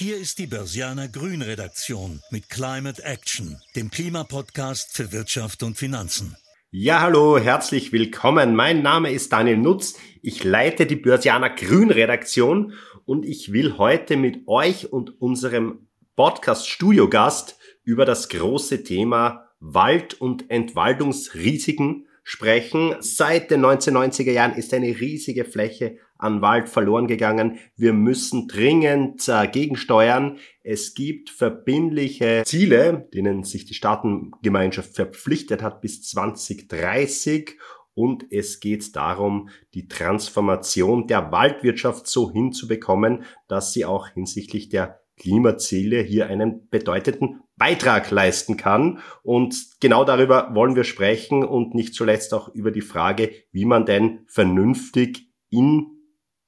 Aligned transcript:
Hier 0.00 0.16
ist 0.16 0.38
die 0.38 0.46
Börsianer 0.46 1.08
Grün 1.08 1.42
Redaktion 1.42 2.22
mit 2.30 2.48
Climate 2.48 3.02
Action, 3.02 3.60
dem 3.74 3.90
Klimapodcast 3.90 4.96
für 4.96 5.10
Wirtschaft 5.10 5.64
und 5.64 5.76
Finanzen. 5.76 6.36
Ja, 6.70 7.00
hallo, 7.00 7.36
herzlich 7.36 7.90
willkommen. 7.90 8.54
Mein 8.54 8.80
Name 8.80 9.10
ist 9.10 9.32
Daniel 9.32 9.56
Nutz. 9.56 9.98
Ich 10.22 10.44
leite 10.44 10.86
die 10.86 10.94
Börsianer 10.94 11.50
Grün 11.50 11.90
Redaktion 11.90 12.74
und 13.06 13.26
ich 13.26 13.52
will 13.52 13.76
heute 13.76 14.16
mit 14.16 14.46
euch 14.46 14.92
und 14.92 15.20
unserem 15.20 15.88
Podcast 16.14 16.68
Studiogast 16.68 17.58
über 17.82 18.04
das 18.04 18.28
große 18.28 18.84
Thema 18.84 19.48
Wald- 19.58 20.14
und 20.14 20.48
Entwaldungsrisiken 20.48 22.06
sprechen. 22.22 22.94
Seit 23.00 23.50
den 23.50 23.66
1990er 23.66 24.30
Jahren 24.30 24.54
ist 24.54 24.72
eine 24.72 25.00
riesige 25.00 25.44
Fläche 25.44 25.98
an 26.18 26.42
Wald 26.42 26.68
verloren 26.68 27.06
gegangen. 27.06 27.58
Wir 27.76 27.92
müssen 27.92 28.48
dringend 28.48 29.30
gegensteuern. 29.52 30.38
Es 30.62 30.94
gibt 30.94 31.30
verbindliche 31.30 32.42
Ziele, 32.44 33.08
denen 33.14 33.44
sich 33.44 33.64
die 33.64 33.74
Staatengemeinschaft 33.74 34.94
verpflichtet 34.94 35.62
hat 35.62 35.80
bis 35.80 36.02
2030. 36.02 37.56
Und 37.94 38.26
es 38.30 38.60
geht 38.60 38.94
darum, 38.94 39.48
die 39.74 39.88
Transformation 39.88 41.06
der 41.06 41.32
Waldwirtschaft 41.32 42.06
so 42.06 42.30
hinzubekommen, 42.30 43.24
dass 43.48 43.72
sie 43.72 43.84
auch 43.84 44.08
hinsichtlich 44.08 44.68
der 44.68 45.00
Klimaziele 45.18 46.00
hier 46.00 46.28
einen 46.28 46.68
bedeutenden 46.68 47.40
Beitrag 47.56 48.10
leisten 48.10 48.56
kann. 48.56 49.00
Und 49.22 49.80
genau 49.80 50.04
darüber 50.04 50.54
wollen 50.54 50.76
wir 50.76 50.84
sprechen 50.84 51.44
und 51.44 51.74
nicht 51.74 51.94
zuletzt 51.94 52.32
auch 52.34 52.48
über 52.54 52.70
die 52.70 52.82
Frage, 52.82 53.32
wie 53.50 53.64
man 53.64 53.84
denn 53.84 54.20
vernünftig 54.28 55.28
in 55.50 55.97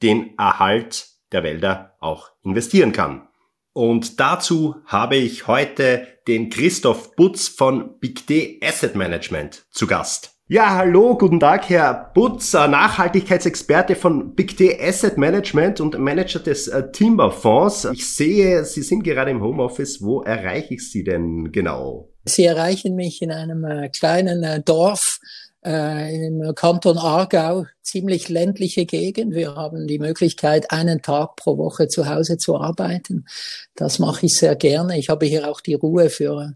den 0.02 0.38
Erhalt 0.38 1.08
der 1.32 1.42
Wälder 1.42 1.96
auch 2.00 2.30
investieren 2.42 2.92
kann. 2.92 3.28
Und 3.72 4.18
dazu 4.18 4.76
habe 4.86 5.16
ich 5.16 5.46
heute 5.46 6.06
den 6.26 6.50
Christoph 6.50 7.14
Butz 7.14 7.48
von 7.48 7.98
Big 8.00 8.26
D 8.26 8.60
Asset 8.62 8.96
Management 8.96 9.64
zu 9.70 9.86
Gast. 9.86 10.36
Ja, 10.48 10.74
hallo, 10.74 11.16
guten 11.16 11.38
Tag, 11.38 11.68
Herr 11.68 12.10
Butz, 12.12 12.52
Nachhaltigkeitsexperte 12.54 13.94
von 13.94 14.34
Big 14.34 14.56
D 14.56 14.76
Asset 14.80 15.16
Management 15.16 15.80
und 15.80 15.96
Manager 15.96 16.40
des 16.40 16.66
äh, 16.66 16.90
Timberfonds. 16.90 17.84
Ich 17.92 18.12
sehe, 18.12 18.64
Sie 18.64 18.82
sind 18.82 19.04
gerade 19.04 19.30
im 19.30 19.40
Homeoffice. 19.40 20.02
Wo 20.02 20.22
erreiche 20.22 20.74
ich 20.74 20.90
Sie 20.90 21.04
denn 21.04 21.52
genau? 21.52 22.10
Sie 22.24 22.44
erreichen 22.44 22.96
mich 22.96 23.22
in 23.22 23.30
einem 23.30 23.64
äh, 23.64 23.88
kleinen 23.90 24.42
äh, 24.42 24.60
Dorf 24.60 25.20
äh, 25.64 26.26
im 26.26 26.54
Kanton 26.54 26.98
Aargau, 26.98 27.66
ziemlich 27.82 28.28
ländliche 28.28 28.86
Gegend. 28.86 29.34
Wir 29.34 29.54
haben 29.54 29.86
die 29.86 29.98
Möglichkeit, 29.98 30.70
einen 30.70 31.02
Tag 31.02 31.36
pro 31.36 31.58
Woche 31.58 31.88
zu 31.88 32.08
Hause 32.08 32.38
zu 32.38 32.56
arbeiten. 32.56 33.26
Das 33.74 33.98
mache 33.98 34.26
ich 34.26 34.36
sehr 34.36 34.56
gerne. 34.56 34.98
Ich 34.98 35.08
habe 35.08 35.26
hier 35.26 35.48
auch 35.48 35.60
die 35.60 35.74
Ruhe 35.74 36.10
für 36.10 36.54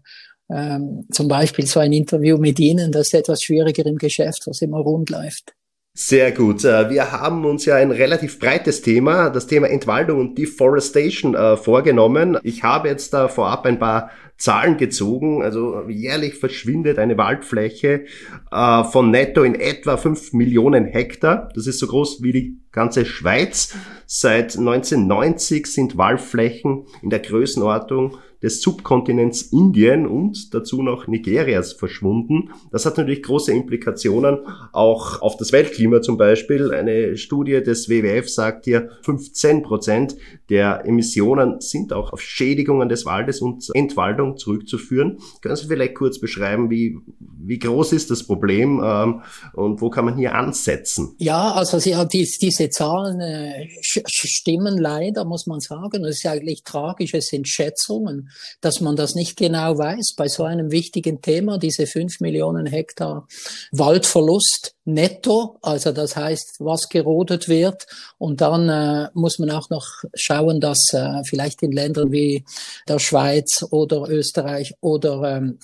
ähm, 0.49 1.05
zum 1.11 1.27
Beispiel 1.27 1.65
so 1.65 1.79
ein 1.79 1.93
Interview 1.93 2.37
mit 2.37 2.59
Ihnen. 2.59 2.91
Das 2.91 3.07
ist 3.07 3.13
etwas 3.13 3.41
schwieriger 3.41 3.85
im 3.85 3.97
Geschäft, 3.97 4.43
was 4.45 4.61
immer 4.61 4.79
rund 4.79 5.09
läuft. 5.09 5.53
Sehr 5.97 6.33
gut. 6.33 6.65
Äh, 6.65 6.89
wir 6.89 7.13
haben 7.13 7.45
uns 7.45 7.63
ja 7.63 7.75
ein 7.75 7.91
relativ 7.91 8.37
breites 8.37 8.81
Thema, 8.81 9.29
das 9.29 9.47
Thema 9.47 9.69
Entwaldung 9.69 10.19
und 10.19 10.37
Deforestation, 10.37 11.35
äh, 11.35 11.55
vorgenommen. 11.55 12.37
Ich 12.43 12.63
habe 12.63 12.89
jetzt 12.89 13.13
da 13.13 13.29
vorab 13.29 13.65
ein 13.65 13.79
paar 13.79 14.11
Zahlen 14.37 14.77
gezogen. 14.77 15.41
Also 15.41 15.87
jährlich 15.87 16.35
verschwindet 16.35 16.99
eine 16.99 17.17
Waldfläche 17.17 18.05
äh, 18.51 18.83
von 18.83 19.11
netto 19.11 19.43
in 19.43 19.55
etwa 19.55 19.97
5 19.97 20.33
Millionen 20.33 20.85
Hektar. 20.85 21.49
Das 21.55 21.67
ist 21.67 21.79
so 21.79 21.87
groß 21.87 22.21
wie 22.21 22.31
die 22.31 22.57
ganze 22.71 23.05
Schweiz. 23.05 23.75
Seit 24.05 24.57
1990 24.57 25.67
sind 25.67 25.97
Waldflächen 25.97 26.85
in 27.01 27.09
der 27.09 27.19
Größenordnung 27.19 28.17
des 28.45 28.61
Subkontinents 28.61 29.41
Indien 29.41 30.05
und 30.05 30.53
dazu 30.53 30.83
noch 30.83 31.07
Nigerias 31.07 31.73
verschwunden. 31.73 32.51
Das 32.71 32.85
hat 32.85 32.95
natürlich 32.95 33.23
große 33.23 33.51
Implikationen 33.51 34.37
auch 34.71 35.19
auf 35.23 35.35
das 35.35 35.51
Weltklima 35.51 36.03
zum 36.03 36.17
Beispiel. 36.17 36.71
Eine 36.71 37.17
Studie 37.17 37.63
des 37.63 37.89
WWF 37.89 38.29
sagt 38.29 38.65
hier, 38.65 38.91
15 39.01 39.63
Prozent 39.63 40.15
der 40.49 40.85
Emissionen 40.85 41.59
sind 41.59 41.91
auch 41.91 42.13
auf 42.13 42.21
Schädigungen 42.21 42.87
des 42.87 43.03
Waldes 43.07 43.41
und 43.41 43.67
Entwaldung 43.73 44.37
zurückzuführen. 44.37 45.17
Können 45.41 45.55
Sie 45.55 45.65
vielleicht 45.65 45.95
kurz 45.95 46.19
beschreiben, 46.19 46.69
wie, 46.69 46.99
wie 47.17 47.57
groß 47.57 47.93
ist 47.93 48.11
das 48.11 48.27
Problem 48.27 48.79
ähm, 48.85 49.23
und 49.53 49.81
wo 49.81 49.89
kann 49.89 50.05
man 50.05 50.17
hier 50.17 50.35
ansetzen? 50.35 51.15
Ja, 51.17 51.53
also 51.53 51.79
Sie 51.79 51.95
dies, 52.13 52.37
diese 52.37 52.69
Zahlen 52.69 53.19
äh, 53.21 53.67
stimmen 53.81 54.77
leider, 54.77 55.25
muss 55.25 55.47
man 55.47 55.61
sagen. 55.61 56.05
Es 56.05 56.17
ist 56.17 56.27
eigentlich 56.27 56.63
tragisch, 56.63 57.15
es 57.15 57.29
sind 57.29 57.47
Schätzungen 57.47 58.29
dass 58.61 58.81
man 58.81 58.95
das 58.95 59.15
nicht 59.15 59.37
genau 59.37 59.77
weiß 59.77 60.15
bei 60.17 60.27
so 60.27 60.43
einem 60.43 60.71
wichtigen 60.71 61.21
Thema, 61.21 61.57
diese 61.57 61.87
fünf 61.87 62.19
Millionen 62.19 62.65
Hektar 62.65 63.27
Waldverlust 63.71 64.75
netto, 64.85 65.57
also 65.61 65.91
das 65.91 66.15
heißt, 66.15 66.57
was 66.59 66.89
gerodet 66.89 67.49
wird. 67.49 67.87
Und 68.17 68.41
dann 68.41 68.69
äh, 68.69 69.09
muss 69.13 69.39
man 69.39 69.51
auch 69.51 69.69
noch 69.69 69.87
schauen, 70.13 70.59
dass 70.61 70.93
äh, 70.93 71.21
vielleicht 71.27 71.63
in 71.63 71.71
Ländern 71.71 72.11
wie 72.11 72.45
der 72.87 72.99
Schweiz 72.99 73.65
oder 73.71 74.07
Österreich 74.09 74.75
oder 74.81 75.37
ähm, 75.37 75.59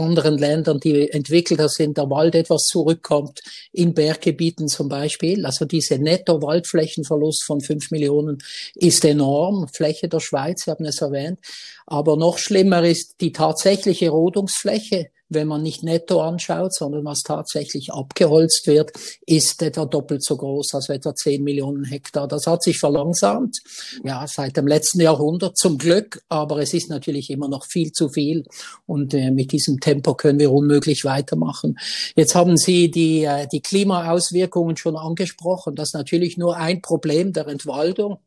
anderen 0.00 0.38
Ländern, 0.38 0.80
die 0.80 1.10
entwickelter 1.10 1.68
sind, 1.68 1.98
der 1.98 2.10
Wald 2.10 2.34
etwas 2.34 2.64
zurückkommt, 2.64 3.40
in 3.72 3.94
Berggebieten 3.94 4.68
zum 4.68 4.88
Beispiel. 4.88 5.44
Also 5.44 5.64
diese 5.64 5.98
Netto-Waldflächenverlust 5.98 7.44
von 7.44 7.60
fünf 7.60 7.90
Millionen 7.90 8.38
ist 8.74 9.04
enorm. 9.04 9.68
Fläche 9.68 10.08
der 10.08 10.20
Schweiz, 10.20 10.64
Sie 10.64 10.70
haben 10.70 10.84
es 10.84 11.00
erwähnt. 11.00 11.40
Aber 11.86 12.16
noch 12.16 12.38
schlimmer 12.38 12.84
ist 12.84 13.20
die 13.20 13.32
tatsächliche 13.32 14.10
Rodungsfläche 14.10 15.10
wenn 15.28 15.48
man 15.48 15.62
nicht 15.62 15.82
netto 15.82 16.20
anschaut, 16.20 16.74
sondern 16.74 17.04
was 17.04 17.20
tatsächlich 17.20 17.92
abgeholzt 17.92 18.66
wird, 18.66 18.92
ist 19.26 19.62
etwa 19.62 19.84
doppelt 19.84 20.24
so 20.24 20.36
groß, 20.36 20.74
also 20.74 20.92
etwa 20.92 21.14
10 21.14 21.42
Millionen 21.42 21.84
Hektar. 21.84 22.28
Das 22.28 22.46
hat 22.46 22.62
sich 22.62 22.78
verlangsamt, 22.78 23.58
ja, 24.04 24.26
seit 24.26 24.56
dem 24.56 24.66
letzten 24.66 25.00
Jahrhundert 25.00 25.56
zum 25.56 25.78
Glück, 25.78 26.22
aber 26.28 26.58
es 26.58 26.74
ist 26.74 26.90
natürlich 26.90 27.30
immer 27.30 27.48
noch 27.48 27.66
viel 27.66 27.92
zu 27.92 28.08
viel 28.08 28.44
und 28.86 29.14
äh, 29.14 29.30
mit 29.30 29.52
diesem 29.52 29.80
Tempo 29.80 30.14
können 30.14 30.38
wir 30.38 30.52
unmöglich 30.52 31.04
weitermachen. 31.04 31.78
Jetzt 32.16 32.34
haben 32.34 32.56
Sie 32.56 32.90
die, 32.90 33.24
äh, 33.24 33.46
die 33.50 33.60
Klimaauswirkungen 33.60 34.76
schon 34.76 34.96
angesprochen. 34.96 35.74
Das 35.74 35.90
ist 35.90 35.94
natürlich 35.94 36.36
nur 36.38 36.56
ein 36.56 36.82
Problem 36.82 37.32
der 37.32 37.48
Entwaldung. 37.48 38.18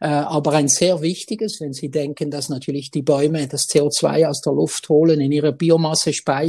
Äh, 0.00 0.08
aber 0.08 0.52
ein 0.52 0.68
sehr 0.68 1.02
wichtiges, 1.02 1.60
wenn 1.60 1.72
Sie 1.72 1.90
denken, 1.90 2.30
dass 2.30 2.48
natürlich 2.48 2.90
die 2.90 3.02
Bäume 3.02 3.46
das 3.46 3.68
CO2 3.68 4.26
aus 4.26 4.40
der 4.40 4.54
Luft 4.54 4.88
holen, 4.88 5.20
in 5.20 5.32
ihrer 5.32 5.52
Biomasse 5.52 6.12
speichern. 6.12 6.39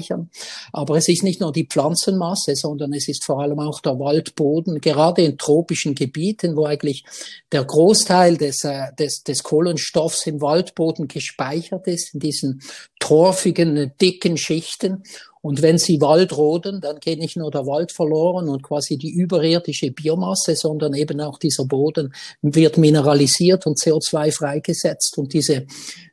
Aber 0.71 0.97
es 0.97 1.07
ist 1.07 1.23
nicht 1.23 1.41
nur 1.41 1.51
die 1.51 1.67
Pflanzenmasse, 1.67 2.55
sondern 2.55 2.93
es 2.93 3.07
ist 3.07 3.23
vor 3.23 3.41
allem 3.41 3.59
auch 3.59 3.81
der 3.81 3.99
Waldboden, 3.99 4.79
gerade 4.81 5.23
in 5.23 5.37
tropischen 5.37 5.95
Gebieten, 5.95 6.55
wo 6.55 6.65
eigentlich 6.65 7.03
der 7.51 7.63
Großteil 7.63 8.37
des, 8.37 8.63
äh, 8.63 8.93
des, 8.97 9.23
des 9.23 9.43
Kohlenstoffs 9.43 10.27
im 10.27 10.41
Waldboden 10.41 11.07
gespeichert 11.07 11.87
ist, 11.87 12.13
in 12.13 12.19
diesen 12.19 12.61
torfigen, 12.99 13.91
dicken 13.99 14.37
Schichten. 14.37 15.03
Und 15.41 15.63
wenn 15.63 15.79
sie 15.79 15.99
Wald 16.01 16.37
roden, 16.37 16.81
dann 16.81 16.99
geht 16.99 17.19
nicht 17.19 17.35
nur 17.35 17.49
der 17.49 17.65
Wald 17.65 17.91
verloren 17.91 18.47
und 18.47 18.61
quasi 18.61 18.97
die 18.97 19.09
überirdische 19.09 19.91
Biomasse, 19.91 20.55
sondern 20.55 20.93
eben 20.93 21.19
auch 21.19 21.39
dieser 21.39 21.65
Boden 21.65 22.13
wird 22.43 22.77
mineralisiert 22.77 23.65
und 23.65 23.79
CO2 23.79 24.31
freigesetzt. 24.31 25.17
Und 25.17 25.33
diese, 25.33 25.65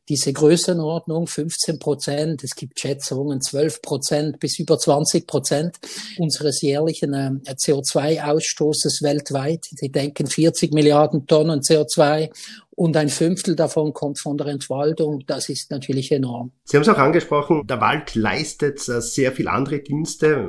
diese 0.08 0.32
Größenordnung 0.32 1.26
15 1.26 1.78
Prozent, 1.78 2.42
es 2.42 2.54
gibt 2.54 2.80
Schätzungen 2.80 3.41
12 3.41 3.82
Prozent 3.82 4.41
bis 4.41 4.58
über 4.58 4.78
20 4.78 5.26
Prozent 5.26 5.76
unseres 6.19 6.62
jährlichen 6.62 7.14
äh, 7.14 7.52
CO2-Ausstoßes 7.52 9.02
weltweit. 9.02 9.66
Sie 9.70 9.91
denken 9.91 10.26
40 10.26 10.72
Milliarden 10.72 11.26
Tonnen 11.26 11.60
CO2 11.60 12.30
und 12.70 12.96
ein 12.96 13.08
Fünftel 13.08 13.56
davon 13.56 13.93
kommt 13.93 14.20
von 14.20 14.38
der 14.38 14.46
Entwaldung. 14.46 15.25
Das 15.26 15.49
ist 15.49 15.70
natürlich 15.70 16.12
enorm. 16.12 16.52
Sie 16.64 16.76
haben 16.76 16.84
es 16.84 16.88
auch 16.88 16.99
angesprochen, 16.99 17.66
der 17.66 17.81
Wald 17.81 18.14
leistet 18.14 18.88
äh, 18.88 19.00
sehr 19.00 19.32
viel 19.32 19.49
andere 19.49 19.81
Dienste. 19.81 20.49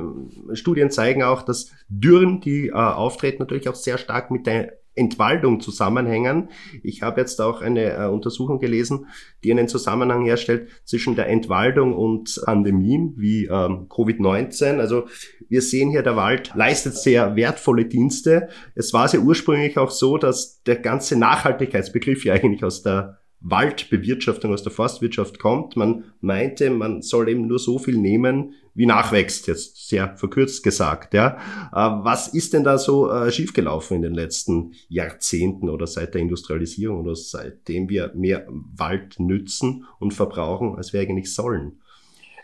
Studien 0.52 0.90
zeigen 0.90 1.22
auch, 1.22 1.42
dass 1.42 1.70
Dürren, 1.88 2.40
die 2.40 2.68
äh, 2.68 2.72
auftreten, 2.72 3.38
natürlich 3.40 3.68
auch 3.68 3.74
sehr 3.74 3.98
stark 3.98 4.30
mit 4.30 4.46
der 4.46 4.79
Entwaldung 4.94 5.60
zusammenhängen. 5.60 6.50
Ich 6.82 7.02
habe 7.02 7.20
jetzt 7.20 7.40
auch 7.40 7.62
eine 7.62 7.94
äh, 7.94 8.06
Untersuchung 8.06 8.58
gelesen, 8.58 9.06
die 9.44 9.50
einen 9.50 9.68
Zusammenhang 9.68 10.24
herstellt 10.24 10.68
zwischen 10.84 11.14
der 11.14 11.28
Entwaldung 11.28 11.94
und 11.94 12.40
Pandemien 12.44 13.14
wie 13.16 13.44
ähm, 13.44 13.88
Covid-19. 13.88 14.78
Also 14.78 15.04
wir 15.48 15.62
sehen 15.62 15.90
hier, 15.90 16.02
der 16.02 16.16
Wald 16.16 16.52
leistet 16.54 16.96
sehr 16.96 17.36
wertvolle 17.36 17.86
Dienste. 17.86 18.48
Es 18.74 18.92
war 18.92 19.08
sehr 19.08 19.20
ursprünglich 19.20 19.78
auch 19.78 19.90
so, 19.90 20.18
dass 20.18 20.62
der 20.64 20.76
ganze 20.76 21.16
Nachhaltigkeitsbegriff 21.16 22.24
ja 22.24 22.34
eigentlich 22.34 22.64
aus 22.64 22.82
der 22.82 23.20
Waldbewirtschaftung, 23.40 24.52
aus 24.52 24.62
der 24.62 24.72
Forstwirtschaft 24.72 25.38
kommt. 25.38 25.76
Man 25.76 26.04
meinte, 26.20 26.70
man 26.70 27.00
soll 27.00 27.28
eben 27.28 27.46
nur 27.46 27.58
so 27.58 27.78
viel 27.78 27.96
nehmen, 27.96 28.54
wie 28.74 28.86
nachwächst, 28.86 29.46
jetzt 29.46 29.88
sehr 29.88 30.16
verkürzt 30.16 30.62
gesagt. 30.62 31.14
Ja. 31.14 31.36
Äh, 31.72 32.04
was 32.04 32.28
ist 32.28 32.52
denn 32.52 32.64
da 32.64 32.78
so 32.78 33.10
äh, 33.10 33.30
schiefgelaufen 33.30 33.96
in 33.96 34.02
den 34.02 34.14
letzten 34.14 34.72
Jahrzehnten 34.88 35.68
oder 35.68 35.86
seit 35.86 36.14
der 36.14 36.20
Industrialisierung 36.20 37.00
oder 37.00 37.16
seitdem 37.16 37.88
wir 37.88 38.12
mehr 38.14 38.46
Wald 38.48 39.18
nützen 39.18 39.84
und 39.98 40.14
verbrauchen, 40.14 40.76
als 40.76 40.92
wir 40.92 41.00
eigentlich 41.00 41.34
sollen? 41.34 41.80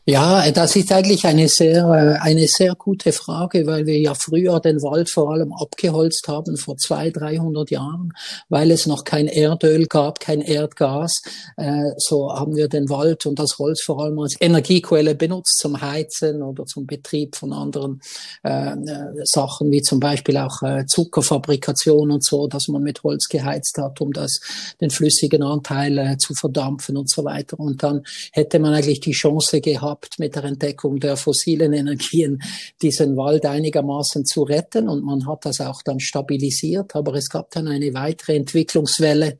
Ja, 0.08 0.48
das 0.52 0.76
ist 0.76 0.92
eigentlich 0.92 1.26
eine 1.26 1.48
sehr, 1.48 1.84
äh, 1.86 2.22
eine 2.22 2.46
sehr 2.46 2.76
gute 2.76 3.10
Frage, 3.10 3.66
weil 3.66 3.86
wir 3.86 3.98
ja 3.98 4.14
früher 4.14 4.60
den 4.60 4.80
Wald 4.80 5.10
vor 5.10 5.32
allem 5.32 5.52
abgeholzt 5.52 6.28
haben, 6.28 6.56
vor 6.56 6.76
zwei, 6.76 7.10
dreihundert 7.10 7.72
Jahren, 7.72 8.12
weil 8.48 8.70
es 8.70 8.86
noch 8.86 9.02
kein 9.02 9.26
Erdöl 9.26 9.86
gab, 9.86 10.20
kein 10.20 10.42
Erdgas. 10.42 11.22
Äh, 11.56 11.90
so 11.96 12.32
haben 12.32 12.54
wir 12.54 12.68
den 12.68 12.88
Wald 12.88 13.26
und 13.26 13.40
das 13.40 13.58
Holz 13.58 13.82
vor 13.82 14.00
allem 14.00 14.20
als 14.20 14.36
Energiequelle 14.40 15.16
benutzt 15.16 15.58
zum 15.58 15.80
Heizen 15.80 16.40
oder 16.40 16.66
zum 16.66 16.86
Betrieb 16.86 17.34
von 17.34 17.52
anderen 17.52 18.00
äh, 18.44 18.76
Sachen, 19.24 19.72
wie 19.72 19.82
zum 19.82 19.98
Beispiel 19.98 20.36
auch 20.36 20.60
Zuckerfabrikation 20.86 22.12
und 22.12 22.24
so, 22.24 22.46
dass 22.46 22.68
man 22.68 22.84
mit 22.84 23.02
Holz 23.02 23.26
geheizt 23.28 23.76
hat, 23.78 24.00
um 24.00 24.12
das, 24.12 24.38
den 24.80 24.90
flüssigen 24.90 25.42
Anteil 25.42 26.16
zu 26.18 26.32
verdampfen 26.34 26.96
und 26.96 27.10
so 27.10 27.24
weiter. 27.24 27.58
Und 27.58 27.82
dann 27.82 28.04
hätte 28.30 28.60
man 28.60 28.72
eigentlich 28.72 29.00
die 29.00 29.10
Chance 29.10 29.60
gehabt, 29.60 29.95
gehabt, 29.96 30.18
mit 30.18 30.34
der 30.34 30.44
Entdeckung 30.44 31.00
der 31.00 31.16
fossilen 31.16 31.72
Energien 31.72 32.42
diesen 32.82 33.16
Wald 33.16 33.46
einigermaßen 33.46 34.24
zu 34.24 34.42
retten. 34.42 34.88
Und 34.88 35.04
man 35.04 35.26
hat 35.26 35.44
das 35.44 35.60
auch 35.60 35.82
dann 35.82 36.00
stabilisiert, 36.00 36.94
aber 36.94 37.14
es 37.14 37.28
gab 37.28 37.50
dann 37.50 37.68
eine 37.68 37.92
weitere 37.94 38.36
Entwicklungswelle 38.36 39.38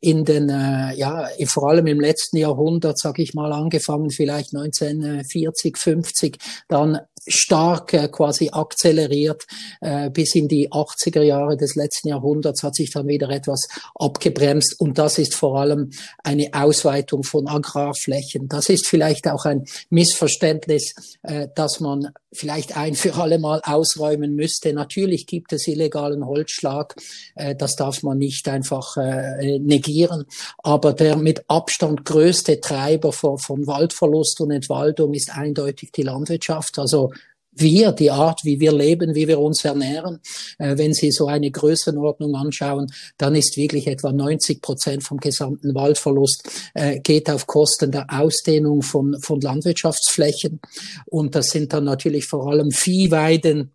in 0.00 0.24
den, 0.24 0.48
äh, 0.48 0.94
ja, 0.96 1.28
vor 1.46 1.70
allem 1.70 1.86
im 1.86 2.00
letzten 2.00 2.36
Jahrhundert, 2.36 2.98
sage 2.98 3.22
ich 3.22 3.34
mal, 3.34 3.52
angefangen 3.52 4.10
vielleicht 4.10 4.54
1940, 4.54 5.76
50, 5.76 6.38
dann 6.68 7.00
stark 7.26 7.92
äh, 7.92 8.08
quasi 8.08 8.50
akzeleriert 8.52 9.44
äh, 9.80 10.10
bis 10.10 10.34
in 10.34 10.48
die 10.48 10.70
80er 10.70 11.22
Jahre 11.22 11.56
des 11.56 11.74
letzten 11.74 12.08
Jahrhunderts 12.08 12.62
hat 12.62 12.74
sich 12.74 12.90
dann 12.90 13.08
wieder 13.08 13.30
etwas 13.30 13.66
abgebremst 13.94 14.78
und 14.78 14.98
das 14.98 15.18
ist 15.18 15.34
vor 15.34 15.58
allem 15.58 15.90
eine 16.22 16.50
Ausweitung 16.52 17.24
von 17.24 17.48
Agrarflächen. 17.48 18.48
Das 18.48 18.68
ist 18.68 18.86
vielleicht 18.86 19.28
auch 19.28 19.44
ein 19.44 19.64
Missverständnis, 19.90 20.94
äh, 21.22 21.48
dass 21.54 21.80
man 21.80 22.12
vielleicht 22.32 22.76
ein 22.76 22.94
für 22.94 23.14
alle 23.14 23.38
Mal 23.38 23.60
ausräumen 23.64 24.34
müsste. 24.34 24.72
Natürlich 24.72 25.26
gibt 25.26 25.52
es 25.52 25.66
illegalen 25.66 26.24
Holzschlag, 26.26 26.94
äh, 27.34 27.56
das 27.56 27.76
darf 27.76 28.02
man 28.02 28.18
nicht 28.18 28.48
einfach 28.48 28.96
äh, 28.96 29.58
negieren, 29.86 30.24
aber 30.58 30.92
der 30.92 31.16
mit 31.16 31.48
Abstand 31.48 32.04
größte 32.04 32.60
Treiber 32.60 33.12
von, 33.12 33.38
von 33.38 33.66
Waldverlust 33.66 34.40
und 34.40 34.50
Entwaldung 34.50 35.14
ist 35.14 35.30
eindeutig 35.36 35.92
die 35.92 36.02
Landwirtschaft. 36.02 36.78
Also 36.78 37.12
wir, 37.58 37.92
die 37.92 38.10
Art, 38.10 38.40
wie 38.44 38.60
wir 38.60 38.72
leben, 38.72 39.14
wie 39.14 39.28
wir 39.28 39.40
uns 39.40 39.64
ernähren, 39.64 40.20
äh, 40.58 40.76
wenn 40.76 40.92
Sie 40.92 41.10
so 41.10 41.26
eine 41.26 41.50
Größenordnung 41.50 42.34
anschauen, 42.34 42.92
dann 43.16 43.34
ist 43.34 43.56
wirklich 43.56 43.86
etwa 43.86 44.12
90 44.12 44.60
Prozent 44.60 45.02
vom 45.02 45.18
gesamten 45.18 45.74
Waldverlust 45.74 46.48
äh, 46.74 47.00
geht 47.00 47.30
auf 47.30 47.46
Kosten 47.46 47.92
der 47.92 48.06
Ausdehnung 48.10 48.82
von, 48.82 49.18
von 49.22 49.40
Landwirtschaftsflächen. 49.40 50.60
Und 51.06 51.34
das 51.34 51.48
sind 51.48 51.72
dann 51.72 51.84
natürlich 51.84 52.26
vor 52.26 52.46
allem 52.46 52.72
Viehweiden, 52.72 53.72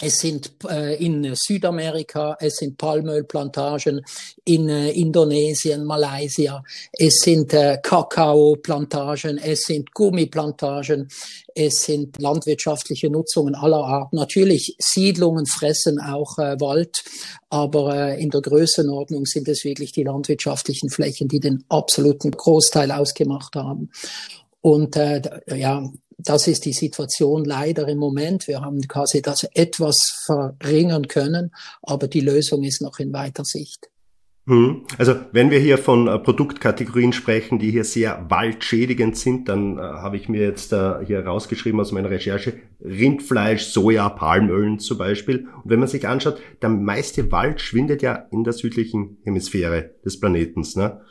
es 0.00 0.18
sind 0.18 0.52
äh, 0.68 0.94
in 1.04 1.34
Südamerika, 1.34 2.36
es 2.38 2.56
sind 2.56 2.78
Palmölplantagen 2.78 4.04
in 4.44 4.68
äh, 4.68 4.90
Indonesien, 4.90 5.84
Malaysia, 5.84 6.62
es 6.92 7.14
sind 7.20 7.52
äh, 7.52 7.78
Kakaoplantagen, 7.82 9.38
es 9.38 9.62
sind 9.62 9.92
Gummiplantagen, 9.92 11.08
es 11.52 11.82
sind 11.82 12.20
landwirtschaftliche 12.20 13.10
Nutzungen 13.10 13.56
aller 13.56 13.82
Art. 13.84 14.12
Natürlich, 14.12 14.76
Siedlungen 14.78 15.46
fressen 15.46 16.00
auch 16.00 16.38
äh, 16.38 16.60
Wald, 16.60 17.02
aber 17.50 18.10
äh, 18.10 18.22
in 18.22 18.30
der 18.30 18.40
Größenordnung 18.40 19.26
sind 19.26 19.48
es 19.48 19.64
wirklich 19.64 19.90
die 19.90 20.04
landwirtschaftlichen 20.04 20.90
Flächen, 20.90 21.26
die 21.26 21.40
den 21.40 21.64
absoluten 21.68 22.30
Großteil 22.30 22.92
ausgemacht 22.92 23.56
haben. 23.56 23.90
Und 24.60 24.94
äh, 24.96 25.22
ja, 25.56 25.90
das 26.18 26.48
ist 26.48 26.64
die 26.64 26.72
Situation 26.72 27.44
leider 27.44 27.86
im 27.88 27.98
Moment. 27.98 28.48
Wir 28.48 28.60
haben 28.60 28.80
quasi 28.82 29.22
das 29.22 29.44
etwas 29.54 30.24
verringern 30.26 31.06
können, 31.06 31.52
aber 31.82 32.08
die 32.08 32.20
Lösung 32.20 32.64
ist 32.64 32.82
noch 32.82 32.98
in 32.98 33.12
weiter 33.12 33.44
Sicht. 33.44 33.88
Hm. 34.48 34.86
Also 34.96 35.14
wenn 35.32 35.50
wir 35.50 35.58
hier 35.58 35.76
von 35.76 36.08
äh, 36.08 36.18
Produktkategorien 36.18 37.12
sprechen, 37.12 37.58
die 37.58 37.70
hier 37.70 37.84
sehr 37.84 38.26
waldschädigend 38.30 39.14
sind, 39.14 39.48
dann 39.50 39.76
äh, 39.76 39.82
habe 39.82 40.16
ich 40.16 40.30
mir 40.30 40.40
jetzt 40.40 40.72
äh, 40.72 41.04
hier 41.06 41.24
rausgeschrieben 41.24 41.78
aus 41.78 41.92
meiner 41.92 42.08
Recherche 42.08 42.54
Rindfleisch, 42.80 43.64
Soja, 43.64 44.08
Palmölen 44.08 44.78
zum 44.78 44.96
Beispiel. 44.96 45.48
Und 45.62 45.70
wenn 45.70 45.80
man 45.80 45.88
sich 45.88 46.08
anschaut, 46.08 46.40
der 46.62 46.70
meiste 46.70 47.30
Wald 47.30 47.60
schwindet 47.60 48.00
ja 48.00 48.26
in 48.30 48.42
der 48.42 48.54
südlichen 48.54 49.18
Hemisphäre 49.22 49.90
des 50.02 50.18
Planetens. 50.18 50.76
Ne? 50.76 51.02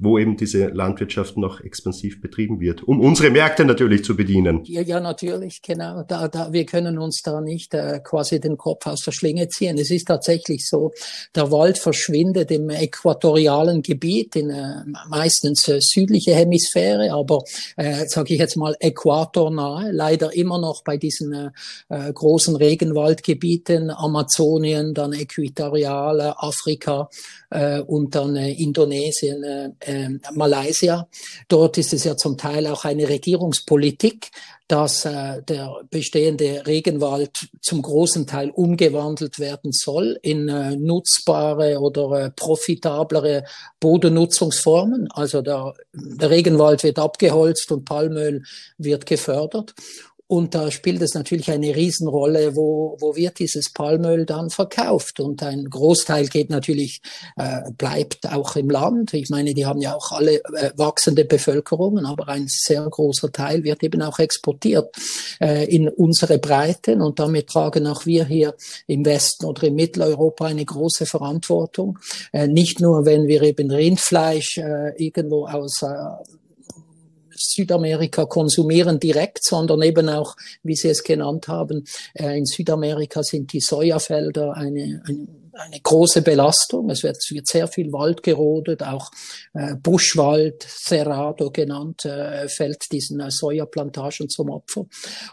Wo 0.00 0.18
eben 0.18 0.36
diese 0.36 0.68
Landwirtschaft 0.68 1.36
noch 1.36 1.60
expansiv 1.60 2.22
betrieben 2.22 2.58
wird, 2.58 2.82
um 2.82 3.00
unsere 3.00 3.30
Märkte 3.30 3.66
natürlich 3.66 4.02
zu 4.02 4.16
bedienen. 4.16 4.62
Ja, 4.64 4.80
ja 4.80 4.98
natürlich, 4.98 5.60
genau. 5.60 6.02
Da, 6.08 6.26
da, 6.28 6.52
wir 6.52 6.64
können 6.64 6.98
uns 6.98 7.20
da 7.22 7.42
nicht 7.42 7.74
äh, 7.74 8.00
quasi 8.02 8.40
den 8.40 8.56
Kopf 8.56 8.86
aus 8.86 9.02
der 9.02 9.12
Schlinge 9.12 9.48
ziehen. 9.48 9.76
Es 9.76 9.90
ist 9.90 10.06
tatsächlich 10.06 10.66
so, 10.66 10.92
der 11.34 11.52
Wald 11.52 11.76
verschwindet 11.76 12.50
im 12.50 12.70
äquatorialen 12.70 13.82
Gebiet, 13.82 14.36
in 14.36 14.48
äh, 14.48 14.84
meistens 15.08 15.68
äh, 15.68 15.80
südliche 15.80 16.34
Hemisphäre, 16.34 17.12
aber 17.12 17.42
äh, 17.76 18.06
sage 18.06 18.32
ich 18.32 18.40
jetzt 18.40 18.56
mal 18.56 18.74
äquatornahe, 18.80 19.90
leider 19.92 20.34
immer 20.34 20.58
noch 20.58 20.82
bei 20.82 20.96
diesen 20.96 21.32
äh, 21.34 21.50
äh 21.90 22.12
großen 22.12 22.56
Regenwaldgebieten, 22.56 23.90
Amazonien, 23.90 24.94
dann 24.94 25.12
äquatorial, 25.12 26.34
Afrika 26.38 27.10
äh, 27.50 27.80
und 27.80 28.14
dann 28.14 28.36
äh, 28.36 28.52
Indonesien. 28.52 29.44
Äh, 29.44 29.70
äh, 29.90 30.08
Malaysia. 30.34 31.08
Dort 31.48 31.78
ist 31.78 31.92
es 31.92 32.04
ja 32.04 32.16
zum 32.16 32.36
Teil 32.36 32.66
auch 32.66 32.84
eine 32.84 33.08
Regierungspolitik, 33.08 34.30
dass 34.70 35.04
äh, 35.04 35.42
der 35.42 35.80
bestehende 35.90 36.64
Regenwald 36.64 37.48
zum 37.60 37.82
großen 37.82 38.28
Teil 38.28 38.50
umgewandelt 38.50 39.40
werden 39.40 39.72
soll 39.72 40.16
in 40.22 40.48
äh, 40.48 40.76
nutzbare 40.76 41.80
oder 41.80 42.26
äh, 42.26 42.30
profitablere 42.30 43.44
Bodennutzungsformen. 43.80 45.10
Also 45.10 45.42
der, 45.42 45.74
der 45.92 46.30
Regenwald 46.30 46.84
wird 46.84 47.00
abgeholzt 47.00 47.72
und 47.72 47.84
Palmöl 47.84 48.44
wird 48.78 49.06
gefördert. 49.06 49.74
Und 50.30 50.54
da 50.54 50.70
spielt 50.70 51.02
es 51.02 51.14
natürlich 51.14 51.50
eine 51.50 51.74
Riesenrolle, 51.74 52.54
wo, 52.54 52.96
wo 53.00 53.16
wird 53.16 53.40
dieses 53.40 53.72
Palmöl 53.72 54.24
dann 54.24 54.48
verkauft. 54.48 55.18
Und 55.18 55.42
ein 55.42 55.64
Großteil 55.64 56.28
geht 56.28 56.50
natürlich, 56.50 57.02
äh, 57.36 57.62
bleibt 57.76 58.32
auch 58.32 58.54
im 58.54 58.70
Land. 58.70 59.12
Ich 59.12 59.28
meine, 59.28 59.54
die 59.54 59.66
haben 59.66 59.80
ja 59.80 59.92
auch 59.92 60.12
alle 60.12 60.36
äh, 60.36 60.70
wachsende 60.76 61.24
Bevölkerungen, 61.24 62.06
aber 62.06 62.28
ein 62.28 62.46
sehr 62.46 62.88
großer 62.88 63.32
Teil 63.32 63.64
wird 63.64 63.82
eben 63.82 64.02
auch 64.02 64.20
exportiert 64.20 64.94
äh, 65.40 65.64
in 65.64 65.88
unsere 65.88 66.38
Breiten. 66.38 67.02
Und 67.02 67.18
damit 67.18 67.48
tragen 67.48 67.88
auch 67.88 68.06
wir 68.06 68.24
hier 68.24 68.54
im 68.86 69.04
Westen 69.04 69.46
oder 69.46 69.64
in 69.64 69.74
Mitteleuropa 69.74 70.44
eine 70.44 70.64
große 70.64 71.06
Verantwortung. 71.06 71.98
Äh, 72.30 72.46
nicht 72.46 72.78
nur, 72.78 73.04
wenn 73.04 73.26
wir 73.26 73.42
eben 73.42 73.68
Rindfleisch 73.68 74.58
äh, 74.58 74.92
irgendwo 74.96 75.48
aus 75.48 75.82
äh, 75.82 75.86
Südamerika 77.40 78.26
konsumieren 78.26 79.00
direkt, 79.00 79.44
sondern 79.44 79.82
eben 79.82 80.08
auch, 80.08 80.36
wie 80.62 80.76
Sie 80.76 80.88
es 80.88 81.02
genannt 81.02 81.48
haben, 81.48 81.84
äh, 82.14 82.36
in 82.36 82.44
Südamerika 82.44 83.22
sind 83.22 83.52
die 83.52 83.60
Sojafelder 83.60 84.56
eine, 84.56 85.02
eine 85.06 85.26
eine 85.60 85.80
große 85.80 86.22
Belastung. 86.22 86.90
Es 86.90 87.02
wird, 87.02 87.16
es 87.18 87.30
wird 87.30 87.46
sehr 87.46 87.68
viel 87.68 87.92
Wald 87.92 88.22
gerodet, 88.22 88.82
auch 88.82 89.10
äh, 89.54 89.74
Buschwald, 89.74 90.62
Cerrado 90.62 91.50
genannt, 91.50 92.04
äh, 92.04 92.48
fällt 92.48 92.90
diesen 92.92 93.20
äh, 93.20 93.30
Sojaplantagen 93.30 94.28
zum 94.28 94.50
Opfer. 94.50 94.86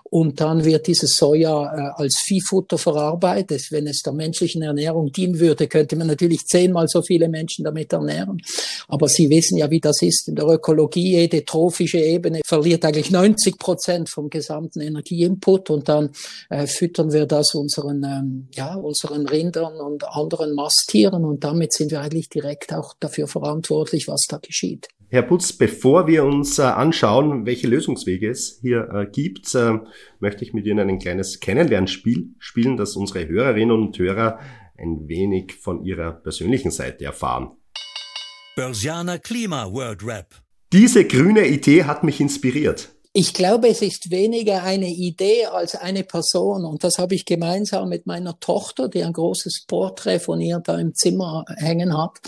Und 0.03 0.39
dann 0.39 0.65
wird 0.65 0.87
dieses 0.87 1.15
Soja 1.15 1.63
äh, 1.63 2.01
als 2.01 2.17
Viehfutter 2.17 2.77
verarbeitet. 2.77 3.67
Wenn 3.71 3.87
es 3.87 4.01
der 4.01 4.13
menschlichen 4.13 4.61
Ernährung 4.61 5.11
dienen 5.11 5.39
würde, 5.39 5.67
könnte 5.67 5.95
man 5.95 6.07
natürlich 6.07 6.45
zehnmal 6.45 6.87
so 6.87 7.01
viele 7.01 7.29
Menschen 7.29 7.63
damit 7.63 7.93
ernähren. 7.93 8.41
Aber 8.87 9.07
Sie 9.07 9.29
wissen 9.29 9.57
ja, 9.57 9.69
wie 9.69 9.79
das 9.79 10.01
ist 10.01 10.27
in 10.27 10.35
der 10.35 10.45
Ökologie. 10.45 11.11
Jede 11.11 11.43
trophische 11.45 11.99
Ebene 11.99 12.41
verliert 12.45 12.85
eigentlich 12.85 13.11
90 13.11 13.57
Prozent 13.57 14.09
vom 14.09 14.29
gesamten 14.29 14.81
Energieinput 14.81 15.69
und 15.69 15.89
dann 15.89 16.11
äh, 16.49 16.67
füttern 16.67 17.11
wir 17.11 17.25
das 17.25 17.53
unseren, 17.55 18.03
ähm, 18.03 18.47
ja, 18.53 18.75
unseren 18.75 19.27
Rindern 19.27 19.79
und 19.79 20.03
anderen 20.17 20.55
Masttieren 20.55 21.23
und 21.23 21.43
damit 21.43 21.73
sind 21.73 21.91
wir 21.91 22.01
eigentlich 22.01 22.29
direkt 22.29 22.73
auch 22.73 22.95
dafür 22.99 23.27
verantwortlich, 23.27 24.07
was 24.07 24.25
da 24.27 24.37
geschieht. 24.37 24.87
Herr 25.09 25.21
Putz, 25.21 25.53
bevor 25.53 26.05
wir 26.07 26.25
uns 26.25 26.59
äh, 26.59 26.63
anschauen, 26.63 27.45
welche 27.45 27.67
Lösungswege 27.67 28.29
es 28.29 28.59
hier 28.61 28.89
äh, 28.93 29.05
gibt, 29.09 29.55
äh, 29.55 29.79
möchte 30.19 30.43
ich 30.43 30.53
mit 30.53 30.65
Ihnen 30.65 30.89
ein 30.89 30.99
kleines 30.99 31.39
Kennenlernspiel 31.39 32.35
spielen, 32.39 32.75
das 32.75 32.97
unsere 32.97 33.25
Hörerinnen 33.27 33.71
und 33.71 33.97
Hörer 33.97 34.39
ein 34.77 35.07
wenig 35.07 35.53
von 35.53 35.83
ihrer 35.83 36.11
persönlichen 36.11 36.71
Seite 36.71 37.05
erfahren. 37.05 37.51
Börsianer 38.55 39.19
Klima 39.19 39.71
World 39.71 40.05
Rap. 40.05 40.35
Diese 40.73 41.05
grüne 41.05 41.47
Idee 41.47 41.85
hat 41.85 42.03
mich 42.03 42.19
inspiriert. 42.19 42.89
Ich 43.19 43.33
glaube, 43.33 43.67
es 43.67 43.81
ist 43.81 44.11
weniger 44.11 44.61
eine 44.61 44.89
Idee 44.89 45.47
als 45.47 45.73
eine 45.73 46.03
Person. 46.03 46.63
Und 46.65 46.83
das 46.83 46.99
habe 46.99 47.15
ich 47.15 47.25
gemeinsam 47.25 47.89
mit 47.89 48.05
meiner 48.05 48.39
Tochter, 48.39 48.89
die 48.89 49.03
ein 49.03 49.11
großes 49.11 49.65
Porträt 49.65 50.19
von 50.19 50.39
ihr 50.39 50.59
da 50.59 50.77
im 50.77 50.93
Zimmer 50.93 51.43
hängen 51.55 51.97
hat. 51.97 52.19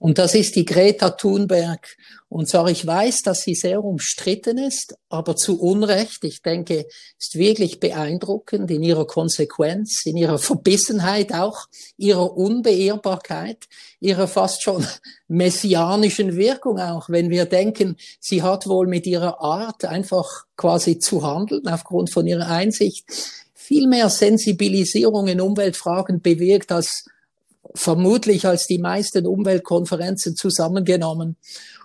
Und 0.00 0.18
das 0.18 0.34
ist 0.34 0.56
die 0.56 0.64
Greta 0.64 1.10
Thunberg. 1.10 1.96
Und 2.32 2.48
zwar, 2.48 2.70
ich 2.70 2.86
weiß, 2.86 3.18
dass 3.24 3.42
sie 3.42 3.54
sehr 3.54 3.84
umstritten 3.84 4.56
ist, 4.56 4.96
aber 5.10 5.36
zu 5.36 5.60
Unrecht. 5.60 6.24
Ich 6.24 6.40
denke, 6.40 6.86
ist 7.18 7.36
wirklich 7.36 7.78
beeindruckend 7.78 8.70
in 8.70 8.82
ihrer 8.82 9.06
Konsequenz, 9.06 10.06
in 10.06 10.16
ihrer 10.16 10.38
Verbissenheit 10.38 11.34
auch, 11.34 11.66
ihrer 11.98 12.34
Unbeirrbarkeit, 12.34 13.68
ihrer 14.00 14.28
fast 14.28 14.62
schon 14.62 14.86
messianischen 15.28 16.34
Wirkung 16.34 16.78
auch, 16.78 17.10
wenn 17.10 17.28
wir 17.28 17.44
denken, 17.44 17.98
sie 18.18 18.42
hat 18.42 18.66
wohl 18.66 18.86
mit 18.86 19.06
ihrer 19.06 19.42
Art 19.42 19.84
einfach 19.84 20.46
quasi 20.56 20.98
zu 20.98 21.22
handeln 21.22 21.68
aufgrund 21.68 22.10
von 22.10 22.26
ihrer 22.26 22.46
Einsicht 22.46 23.04
viel 23.52 23.86
mehr 23.86 24.08
Sensibilisierung 24.08 25.28
in 25.28 25.42
Umweltfragen 25.42 26.22
bewirkt 26.22 26.72
als 26.72 27.04
vermutlich 27.74 28.46
als 28.46 28.66
die 28.66 28.78
meisten 28.78 29.26
Umweltkonferenzen 29.26 30.34
zusammengenommen. 30.34 31.36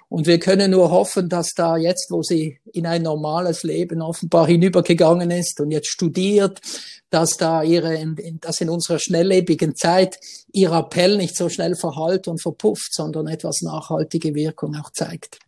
Und 0.10 0.26
wir 0.26 0.40
können 0.40 0.72
nur 0.72 0.90
hoffen, 0.90 1.28
dass 1.28 1.54
da 1.54 1.76
jetzt, 1.76 2.12
wo 2.12 2.22
sie 2.22 2.60
in 2.72 2.86
ein 2.86 3.04
normales 3.04 3.64
Leben 3.64 4.02
offenbar 4.02 4.48
hinübergegangen 4.48 5.32
ist 5.32 5.60
und 5.60 5.72
jetzt 5.72 5.90
studiert, 5.90 6.62
dass 7.10 7.38
da 7.38 7.62
ihre, 7.64 8.16
dass 8.40 8.62
in 8.62 8.70
unserer 8.70 9.00
schnelllebigen 9.00 9.76
Zeit 9.76 10.18
ihr 10.54 10.72
Appell 10.72 11.18
nicht 11.18 11.36
so 11.36 11.50
schnell 11.50 11.76
verhallt 11.76 12.28
und 12.28 12.42
verpufft, 12.42 12.94
sondern 12.94 13.28
etwas 13.28 13.62
nachhaltige 13.62 14.34
Wirkung 14.34 14.76
auch 14.76 14.92
zeigt. 14.92 15.40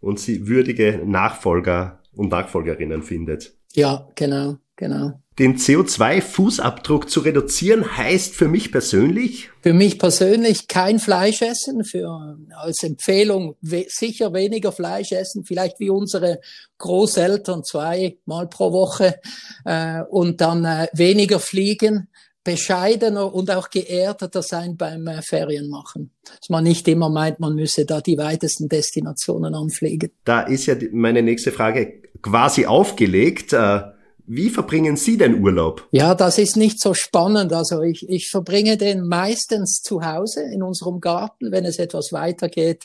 Und 0.00 0.18
sie 0.18 0.46
würdige 0.48 1.02
Nachfolger 1.04 2.00
und 2.14 2.30
Nachfolgerinnen 2.30 3.02
findet. 3.02 3.54
Ja, 3.74 4.08
genau, 4.14 4.56
genau. 4.76 5.22
Den 5.38 5.56
CO2-Fußabdruck 5.56 7.08
zu 7.08 7.20
reduzieren 7.20 7.96
heißt 7.96 8.34
für 8.34 8.48
mich 8.48 8.70
persönlich? 8.70 9.48
Für 9.62 9.72
mich 9.72 9.98
persönlich 9.98 10.68
kein 10.68 10.98
Fleisch 10.98 11.40
essen, 11.40 11.84
für, 11.84 12.36
als 12.54 12.82
Empfehlung 12.82 13.56
we 13.62 13.86
sicher 13.88 14.34
weniger 14.34 14.72
Fleisch 14.72 15.12
essen, 15.12 15.44
vielleicht 15.44 15.80
wie 15.80 15.88
unsere 15.88 16.40
Großeltern 16.76 17.64
zweimal 17.64 18.46
pro 18.48 18.72
Woche 18.72 19.20
äh, 19.64 20.02
und 20.02 20.42
dann 20.42 20.66
äh, 20.66 20.88
weniger 20.92 21.40
fliegen, 21.40 22.08
bescheidener 22.44 23.32
und 23.32 23.50
auch 23.50 23.70
geerdeter 23.70 24.42
sein 24.42 24.76
beim 24.76 25.06
äh, 25.06 25.22
Ferienmachen. 25.22 26.10
Dass 26.26 26.50
man 26.50 26.64
nicht 26.64 26.86
immer 26.88 27.08
meint, 27.08 27.40
man 27.40 27.54
müsse 27.54 27.86
da 27.86 28.02
die 28.02 28.18
weitesten 28.18 28.68
Destinationen 28.68 29.54
anfliegen. 29.54 30.10
Da 30.24 30.42
ist 30.42 30.66
ja 30.66 30.74
meine 30.92 31.22
nächste 31.22 31.52
Frage 31.52 32.02
quasi 32.20 32.66
aufgelegt. 32.66 33.54
Äh 33.54 33.91
wie 34.34 34.48
verbringen 34.48 34.96
Sie 34.96 35.18
den 35.18 35.42
Urlaub? 35.42 35.86
Ja, 35.90 36.14
das 36.14 36.38
ist 36.38 36.56
nicht 36.56 36.80
so 36.80 36.94
spannend. 36.94 37.52
Also 37.52 37.82
ich, 37.82 38.08
ich 38.08 38.30
verbringe 38.30 38.76
den 38.76 39.06
meistens 39.06 39.82
zu 39.82 40.02
Hause 40.04 40.42
in 40.42 40.62
unserem 40.62 41.00
Garten, 41.00 41.52
wenn 41.52 41.66
es 41.66 41.78
etwas 41.78 42.12
weitergeht. 42.12 42.84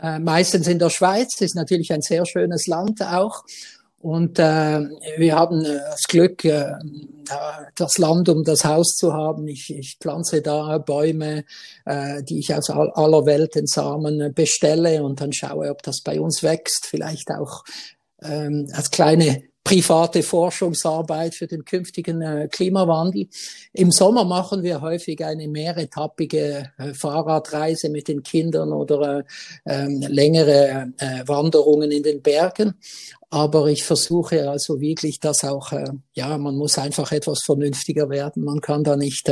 Äh, 0.00 0.18
meistens 0.18 0.66
in 0.66 0.78
der 0.78 0.90
Schweiz, 0.90 1.32
das 1.32 1.42
ist 1.42 1.54
natürlich 1.54 1.92
ein 1.92 2.00
sehr 2.00 2.24
schönes 2.24 2.66
Land 2.66 3.02
auch. 3.02 3.44
Und 3.98 4.38
äh, 4.38 4.88
wir 5.18 5.34
haben 5.34 5.64
äh, 5.64 5.80
das 5.90 6.04
Glück, 6.04 6.44
äh, 6.44 6.72
das 7.74 7.98
Land 7.98 8.28
um 8.28 8.44
das 8.44 8.64
Haus 8.64 8.94
zu 8.96 9.12
haben. 9.12 9.48
Ich, 9.48 9.74
ich 9.76 9.96
pflanze 10.00 10.40
da 10.40 10.78
Bäume, 10.78 11.44
äh, 11.84 12.22
die 12.22 12.38
ich 12.38 12.54
aus 12.54 12.70
aller 12.70 13.26
Welt 13.26 13.54
den 13.54 13.66
Samen 13.66 14.32
bestelle 14.32 15.02
und 15.02 15.20
dann 15.20 15.32
schaue, 15.32 15.70
ob 15.70 15.82
das 15.82 16.00
bei 16.02 16.20
uns 16.20 16.42
wächst. 16.42 16.86
Vielleicht 16.86 17.30
auch 17.30 17.64
ähm, 18.22 18.68
als 18.72 18.90
kleine 18.90 19.42
private 19.66 20.22
Forschungsarbeit 20.22 21.34
für 21.34 21.48
den 21.48 21.64
künftigen 21.64 22.22
äh, 22.22 22.48
Klimawandel. 22.48 23.26
Im 23.72 23.90
Sommer 23.90 24.24
machen 24.24 24.62
wir 24.62 24.80
häufig 24.80 25.24
eine 25.24 25.48
mehretappige 25.48 26.70
äh, 26.78 26.94
Fahrradreise 26.94 27.88
mit 27.88 28.06
den 28.06 28.22
Kindern 28.22 28.72
oder 28.72 29.18
äh, 29.18 29.24
ähm, 29.66 30.02
längere 30.02 30.92
äh, 30.98 31.26
Wanderungen 31.26 31.90
in 31.90 32.04
den 32.04 32.22
Bergen. 32.22 32.74
Aber 33.28 33.66
ich 33.66 33.82
versuche 33.82 34.48
also 34.48 34.80
wirklich, 34.80 35.18
dass 35.18 35.42
auch, 35.42 35.72
ja, 36.14 36.38
man 36.38 36.56
muss 36.56 36.78
einfach 36.78 37.10
etwas 37.10 37.42
vernünftiger 37.42 38.08
werden. 38.08 38.44
Man 38.44 38.60
kann 38.60 38.84
da 38.84 38.96
nicht 38.96 39.28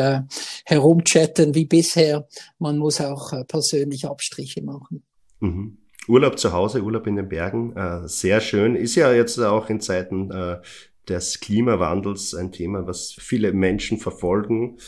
herumchatten 0.65 1.55
wie 1.55 1.65
bisher. 1.65 2.27
Man 2.59 2.79
muss 2.79 3.01
auch 3.01 3.33
persönlich 3.47 4.05
Abstriche 4.05 4.65
machen. 4.65 5.05
Mhm. 5.39 5.79
Urlaub 6.09 6.39
zu 6.39 6.53
Hause, 6.53 6.83
Urlaub 6.83 7.07
in 7.07 7.17
den 7.17 7.29
Bergen, 7.29 7.75
äh, 7.77 8.07
sehr 8.09 8.41
schön. 8.41 8.77
Ist 8.77 8.95
ja 8.95 9.13
jetzt 9.13 9.39
auch 9.39 9.71
in 9.71 9.81
Zeiten 9.81 10.31
äh, 10.31 10.61
des 11.09 11.41
Klimawandels 11.41 12.35
ein 12.35 12.53
Thema, 12.53 12.87
was 12.87 13.13
viele 13.19 13.53
Menschen 13.53 13.99
verfolgen, 13.99 14.79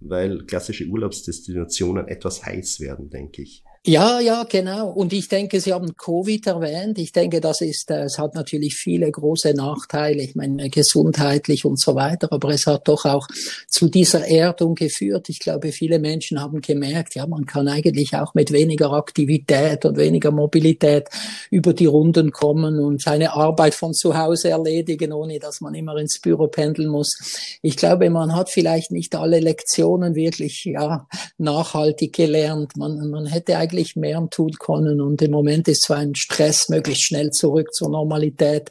weil 0.00 0.44
klassische 0.46 0.86
Urlaubsdestinationen 0.86 2.08
etwas 2.08 2.44
heiß 2.44 2.80
werden, 2.80 3.10
denke 3.10 3.42
ich. 3.42 3.64
Ja, 3.86 4.20
ja, 4.20 4.44
genau. 4.46 4.90
Und 4.90 5.14
ich 5.14 5.28
denke, 5.28 5.58
Sie 5.58 5.72
haben 5.72 5.96
Covid 5.96 6.46
erwähnt. 6.48 6.98
Ich 6.98 7.12
denke, 7.12 7.40
das 7.40 7.62
ist, 7.62 7.90
äh, 7.90 8.02
es 8.02 8.18
hat 8.18 8.34
natürlich 8.34 8.74
viele 8.74 9.10
große 9.10 9.54
Nachteile, 9.54 10.22
ich 10.22 10.34
meine, 10.34 10.68
gesundheitlich 10.68 11.64
und 11.64 11.80
so 11.80 11.94
weiter, 11.94 12.28
aber 12.30 12.50
es 12.50 12.66
hat 12.66 12.88
doch 12.88 13.06
auch 13.06 13.26
zu 13.68 13.88
dieser 13.88 14.28
Erdung 14.28 14.74
geführt. 14.74 15.30
Ich 15.30 15.38
glaube, 15.38 15.72
viele 15.72 15.98
Menschen 15.98 16.42
haben 16.42 16.60
gemerkt, 16.60 17.14
ja, 17.14 17.26
man 17.26 17.46
kann 17.46 17.68
eigentlich 17.68 18.14
auch 18.14 18.34
mit 18.34 18.52
weniger 18.52 18.92
Aktivität 18.92 19.86
und 19.86 19.96
weniger 19.96 20.30
Mobilität 20.30 21.08
über 21.50 21.72
die 21.72 21.86
Runden 21.86 22.32
kommen 22.32 22.78
und 22.80 23.00
seine 23.00 23.32
Arbeit 23.32 23.74
von 23.74 23.94
zu 23.94 24.14
Hause 24.14 24.50
erledigen, 24.50 25.10
ohne 25.10 25.38
dass 25.38 25.62
man 25.62 25.72
immer 25.72 25.96
ins 25.96 26.20
Büro 26.20 26.48
pendeln 26.48 26.90
muss. 26.90 27.16
Ich 27.62 27.78
glaube, 27.78 28.10
man 28.10 28.36
hat 28.36 28.50
vielleicht 28.50 28.90
nicht 28.90 29.14
alle 29.14 29.40
Lektionen 29.40 30.14
wirklich, 30.14 30.64
ja, 30.66 31.08
nachhaltig 31.38 32.14
gelernt. 32.14 32.76
Man, 32.76 33.08
man 33.08 33.24
hätte 33.24 33.56
eigentlich 33.56 33.69
eigentlich 33.70 33.96
mehr 33.96 34.26
tun 34.30 34.52
können. 34.58 35.00
Und 35.00 35.22
im 35.22 35.30
Moment 35.30 35.68
ist 35.68 35.82
zwar 35.82 35.98
ein 35.98 36.14
Stress, 36.14 36.68
möglichst 36.68 37.04
schnell 37.04 37.30
zurück 37.30 37.72
zur 37.72 37.90
Normalität. 37.90 38.70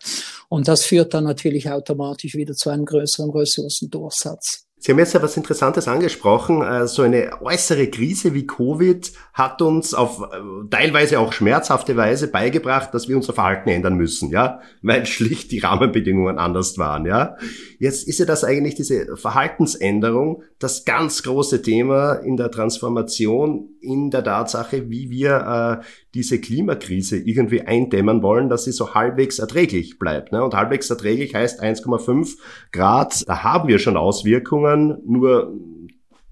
Und 0.50 0.68
das 0.68 0.84
führt 0.84 1.14
dann 1.14 1.24
natürlich 1.24 1.70
automatisch 1.70 2.36
wieder 2.36 2.54
zu 2.54 2.70
einem 2.70 2.86
größeren 2.86 3.32
Ressourcendurchsatz. 3.32 4.69
Sie 4.82 4.94
haben 4.94 5.00
jetzt 5.00 5.14
ja 5.14 5.22
was 5.22 5.36
Interessantes 5.36 5.90
angesprochen. 5.90 6.62
Äh, 6.62 6.88
so 6.88 7.02
eine 7.02 7.42
äußere 7.42 7.88
Krise 7.88 8.34
wie 8.34 8.48
Covid 8.48 9.12
hat 9.34 9.62
uns 9.62 9.94
auf 9.94 10.22
äh, 10.22 10.70
teilweise 10.70 11.20
auch 11.20 11.34
schmerzhafte 11.34 11.98
Weise 11.98 12.30
beigebracht, 12.30 12.94
dass 12.94 13.10
wir 13.10 13.18
unser 13.18 13.34
Verhalten 13.34 13.70
ändern 13.70 13.96
müssen, 13.96 14.32
ja, 14.32 14.62
weil 14.82 15.06
schlicht 15.06 15.52
die 15.52 15.60
Rahmenbedingungen 15.60 16.40
anders 16.40 16.78
waren, 16.78 17.06
ja. 17.06 17.36
Jetzt 17.78 18.08
ist 18.08 18.20
ja 18.20 18.26
das 18.26 18.44
eigentlich 18.44 18.76
diese 18.76 19.18
Verhaltensänderung 19.18 20.44
das 20.60 20.86
ganz 20.86 21.24
große 21.24 21.62
Thema 21.62 22.14
in 22.14 22.38
der 22.38 22.52
Transformation, 22.52 23.70
in 23.82 24.12
der 24.12 24.24
Tatsache, 24.24 24.90
wie 24.90 25.10
wir 25.10 25.82
äh, 25.82 25.86
diese 26.14 26.40
Klimakrise 26.40 27.18
irgendwie 27.18 27.62
eindämmen 27.62 28.24
wollen, 28.24 28.50
dass 28.50 28.64
sie 28.64 28.72
so 28.72 28.94
halbwegs 28.94 29.40
erträglich 29.40 30.00
bleibt. 30.00 30.32
Ne? 30.32 30.44
Und 30.44 30.56
halbwegs 30.56 30.90
erträglich 30.90 31.36
heißt 31.36 31.62
1,5 31.62 32.38
Grad. 32.72 33.28
Da 33.28 33.44
haben 33.44 33.68
wir 33.68 33.80
schon 33.80 33.98
Auswirkungen, 33.98 34.98
nur 35.06 35.54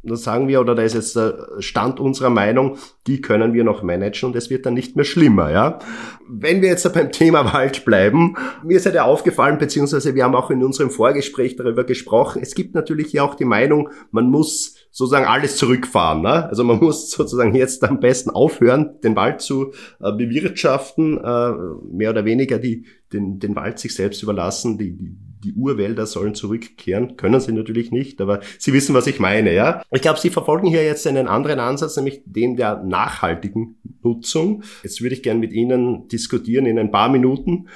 das 0.08 0.24
sagen 0.24 0.48
wir, 0.48 0.62
oder 0.62 0.76
da 0.76 0.82
ist 0.82 0.94
jetzt 0.94 1.16
der 1.16 1.48
Stand 1.60 2.00
unserer 2.00 2.30
Meinung, 2.30 2.78
die 3.06 3.22
können 3.22 3.54
wir 3.54 3.64
noch 3.64 3.84
managen 3.84 4.30
und 4.30 4.36
es 4.36 4.50
wird 4.50 4.66
dann 4.66 4.74
nicht 4.74 4.96
mehr 4.96 5.06
schlimmer, 5.06 5.52
ja. 5.52 5.80
Wenn 6.28 6.62
wir 6.62 6.70
jetzt 6.70 6.92
beim 6.94 7.12
Thema 7.12 7.54
Wald 7.54 7.86
bleiben, 7.86 8.36
mir 8.64 8.78
ist 8.78 8.86
ja 8.86 9.04
aufgefallen, 9.04 9.58
beziehungsweise 9.58 10.16
wir 10.16 10.24
haben 10.24 10.36
auch 10.36 10.50
in 10.50 10.64
unserem 10.64 10.90
Vorgespräch 10.90 11.56
darüber 11.56 11.84
gesprochen, 11.84 12.42
es 12.42 12.56
gibt 12.56 12.76
natürlich 12.76 13.14
ja 13.14 13.24
auch 13.24 13.36
die 13.36 13.46
Meinung, 13.46 13.90
man 14.12 14.30
muss 14.30 14.76
sozusagen 14.98 15.28
alles 15.28 15.58
zurückfahren. 15.58 16.22
Ne? 16.24 16.50
Also 16.50 16.64
man 16.64 16.80
muss 16.80 17.12
sozusagen 17.12 17.54
jetzt 17.54 17.84
am 17.84 18.00
besten 18.00 18.32
aufhören, 18.32 19.00
den 19.04 19.16
Wald 19.16 19.42
zu 19.42 19.74
äh, 20.00 20.12
bewirtschaften, 20.12 21.18
äh, 21.18 21.52
mehr 21.92 22.10
oder 22.10 22.26
weniger 22.26 22.58
die, 22.58 22.86
den, 23.14 23.40
den 23.40 23.56
Wald 23.56 23.78
sich 23.80 23.94
selbst 23.94 24.24
überlassen, 24.24 24.78
die, 24.78 24.98
die 24.98 25.16
die 25.44 25.54
Urwälder 25.54 26.06
sollen 26.06 26.36
zurückkehren. 26.36 27.18
Können 27.18 27.40
sie 27.40 27.52
natürlich 27.52 27.92
nicht, 27.92 28.22
aber 28.22 28.42
Sie 28.58 28.74
wissen, 28.74 28.94
was 28.94 29.08
ich 29.08 29.20
meine, 29.20 29.54
ja? 29.54 29.84
Ich 29.92 30.02
glaube, 30.02 30.20
Sie 30.20 30.30
verfolgen 30.30 30.68
hier 30.68 30.84
jetzt 30.84 31.06
einen 31.08 31.28
anderen 31.28 31.60
Ansatz, 31.60 31.96
nämlich 31.96 32.22
den 32.26 32.56
der 32.56 32.84
nachhaltigen 32.84 33.78
Nutzung. 34.04 34.64
Jetzt 34.84 35.02
würde 35.02 35.16
ich 35.16 35.24
gerne 35.24 35.40
mit 35.40 35.54
Ihnen 35.54 36.08
diskutieren 36.08 36.66
in 36.66 36.80
ein 36.80 36.92
paar 36.92 37.10
Minuten. 37.10 37.68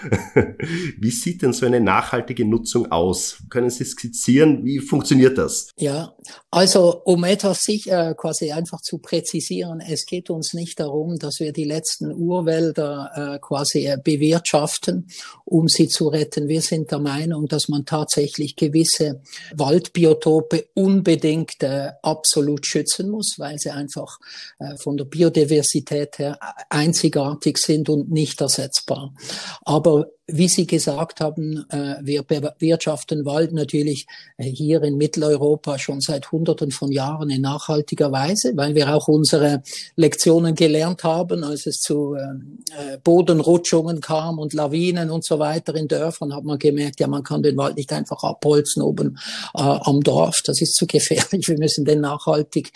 wie 0.97 1.11
sieht 1.11 1.41
denn 1.41 1.53
so 1.53 1.65
eine 1.65 1.79
nachhaltige 1.79 2.45
Nutzung 2.45 2.91
aus? 2.91 3.43
Können 3.49 3.69
Sie 3.69 3.85
skizzieren, 3.85 4.65
wie 4.65 4.79
funktioniert 4.79 5.37
das? 5.37 5.69
Ja, 5.77 6.15
also 6.49 7.01
um 7.05 7.23
etwas 7.23 7.63
sich 7.63 7.89
äh, 7.89 8.13
quasi 8.17 8.51
einfach 8.51 8.81
zu 8.81 8.97
präzisieren, 8.97 9.81
es 9.81 10.05
geht 10.05 10.29
uns 10.29 10.53
nicht 10.53 10.79
darum, 10.79 11.17
dass 11.17 11.39
wir 11.39 11.53
die 11.53 11.63
letzten 11.63 12.11
Urwälder 12.11 13.11
äh, 13.35 13.39
quasi 13.39 13.85
äh, 13.87 13.97
bewirtschaften, 14.01 15.07
um 15.45 15.67
sie 15.67 15.87
zu 15.87 16.07
retten. 16.07 16.47
Wir 16.47 16.61
sind 16.61 16.91
der 16.91 16.99
Meinung, 16.99 17.47
dass 17.51 17.67
man 17.67 17.85
tatsächlich 17.85 18.55
gewisse 18.55 19.21
Waldbiotope 19.55 20.65
unbedingt 20.73 21.61
äh, 21.61 21.91
absolut 22.01 22.65
schützen 22.65 23.09
muss, 23.09 23.35
weil 23.37 23.57
sie 23.57 23.71
einfach 23.71 24.17
äh, 24.59 24.75
von 24.77 24.97
der 24.97 25.05
Biodiversität 25.05 26.19
her 26.19 26.39
einzigartig 26.69 27.57
sind 27.57 27.89
und 27.89 28.11
nicht 28.11 28.41
ersetzbar. 28.41 29.13
Aber 29.61 30.07
wie 30.33 30.47
Sie 30.47 30.67
gesagt 30.67 31.21
haben, 31.21 31.65
äh, 31.69 31.95
wir 32.01 32.23
bewirtschaften 32.23 33.25
Wald 33.25 33.53
natürlich 33.53 34.07
äh, 34.37 34.45
hier 34.45 34.81
in 34.83 34.97
Mitteleuropa 34.97 35.77
schon 35.77 36.01
seit 36.01 36.31
Hunderten 36.31 36.71
von 36.71 36.91
Jahren 36.91 37.29
in 37.29 37.41
nachhaltiger 37.41 38.11
Weise, 38.11 38.53
weil 38.55 38.75
wir 38.75 38.93
auch 38.93 39.07
unsere 39.07 39.61
Lektionen 39.95 40.55
gelernt 40.55 41.03
haben, 41.03 41.43
als 41.43 41.65
es 41.65 41.79
zu 41.79 42.15
äh, 42.15 42.97
Bodenrutschungen 43.03 44.01
kam 44.01 44.39
und 44.39 44.53
Lawinen 44.53 45.09
und 45.09 45.25
so 45.25 45.39
weiter 45.39 45.75
in 45.75 45.87
Dörfern, 45.87 46.33
hat 46.33 46.43
man 46.43 46.59
gemerkt, 46.59 46.99
ja, 46.99 47.07
man 47.07 47.23
kann 47.23 47.43
den 47.43 47.57
Wald 47.57 47.75
nicht 47.77 47.91
einfach 47.91 48.23
abholzen 48.23 48.81
oben 48.81 49.17
am 49.53 50.01
Dorf. 50.01 50.41
Das 50.45 50.61
ist 50.61 50.75
zu 50.75 50.87
gefährlich. 50.87 51.47
Wir 51.47 51.57
müssen 51.57 51.85
den 51.85 52.01
nachhaltig 52.01 52.71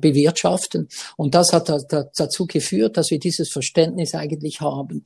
bewirtschaften. 0.00 0.88
Und 1.16 1.34
das 1.34 1.52
hat 1.52 1.68
da, 1.68 1.78
da, 1.78 2.04
dazu 2.16 2.46
geführt, 2.46 2.96
dass 2.96 3.10
wir 3.10 3.18
dieses 3.18 3.50
Verständnis 3.50 4.14
eigentlich 4.14 4.60
haben. 4.60 5.04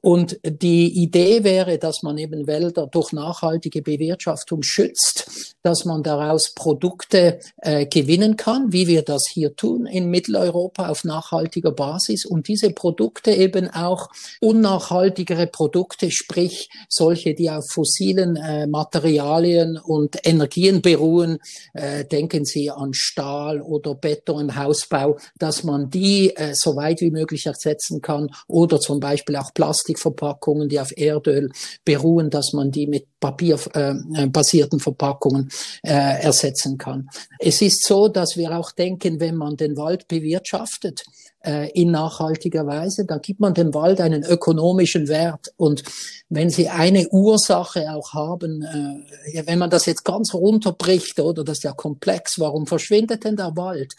Und 0.00 0.38
die 0.44 1.02
Idee 1.36 1.44
wäre, 1.44 1.78
dass 1.78 2.02
man 2.02 2.18
eben 2.18 2.46
Wälder 2.46 2.86
durch 2.86 3.12
nachhaltige 3.12 3.82
Bewirtschaftung 3.82 4.62
schützt, 4.62 5.54
dass 5.62 5.84
man 5.84 6.02
daraus 6.02 6.52
Produkte 6.54 7.38
äh, 7.58 7.86
gewinnen 7.86 8.36
kann, 8.36 8.72
wie 8.72 8.86
wir 8.86 9.02
das 9.02 9.24
hier 9.28 9.56
tun 9.56 9.86
in 9.86 10.10
Mitteleuropa 10.10 10.88
auf 10.88 11.04
nachhaltiger 11.04 11.72
Basis 11.72 12.24
und 12.24 12.48
diese 12.48 12.70
Produkte 12.70 13.32
eben 13.32 13.68
auch 13.70 14.08
unnachhaltigere 14.40 15.46
Produkte, 15.46 16.10
sprich 16.10 16.68
solche, 16.88 17.34
die 17.34 17.50
auf 17.50 17.64
fossilen 17.70 18.36
äh, 18.36 18.66
Materialien 18.66 19.78
und 19.78 20.16
Energien 20.24 20.82
beruhen, 20.82 21.38
äh, 21.74 22.04
denken 22.04 22.44
Sie 22.44 22.70
an 22.70 22.94
Stahl 22.94 23.60
oder 23.60 23.94
Beton 23.94 24.40
im 24.40 24.56
Hausbau, 24.56 25.18
dass 25.38 25.64
man 25.64 25.90
die 25.90 26.34
äh, 26.36 26.54
so 26.54 26.76
weit 26.76 27.00
wie 27.00 27.10
möglich 27.10 27.46
ersetzen 27.46 28.00
kann 28.00 28.30
oder 28.46 28.80
zum 28.80 29.00
Beispiel 29.00 29.36
auch 29.36 29.52
Plastikverpackungen, 29.52 30.68
die 30.68 30.80
auf 30.80 30.96
Erdöl 31.26 31.50
beruhen, 31.84 32.30
dass 32.30 32.52
man 32.52 32.70
die 32.70 32.86
mit 32.86 33.06
papierbasierten 33.20 34.78
äh, 34.78 34.82
Verpackungen 34.82 35.50
äh, 35.82 36.22
ersetzen 36.22 36.78
kann. 36.78 37.08
Es 37.38 37.62
ist 37.62 37.86
so, 37.86 38.08
dass 38.08 38.36
wir 38.36 38.56
auch 38.56 38.72
denken, 38.72 39.20
wenn 39.20 39.36
man 39.36 39.56
den 39.56 39.76
Wald 39.76 40.08
bewirtschaftet, 40.08 41.04
äh, 41.44 41.70
in 41.70 41.90
nachhaltiger 41.90 42.66
Weise, 42.66 43.04
dann 43.06 43.20
gibt 43.20 43.40
man 43.40 43.54
dem 43.54 43.72
Wald 43.72 44.00
einen 44.00 44.24
ökonomischen 44.24 45.08
Wert. 45.08 45.52
Und 45.56 45.82
wenn 46.28 46.50
Sie 46.50 46.68
eine 46.68 47.08
Ursache 47.08 47.92
auch 47.92 48.14
haben, 48.14 48.62
äh, 48.62 49.46
wenn 49.46 49.58
man 49.58 49.70
das 49.70 49.86
jetzt 49.86 50.04
ganz 50.04 50.34
runterbricht, 50.34 51.20
oder 51.20 51.44
das 51.44 51.58
ist 51.58 51.64
ja 51.64 51.72
komplex, 51.72 52.40
warum 52.40 52.66
verschwindet 52.66 53.24
denn 53.24 53.36
der 53.36 53.56
Wald? 53.56 53.94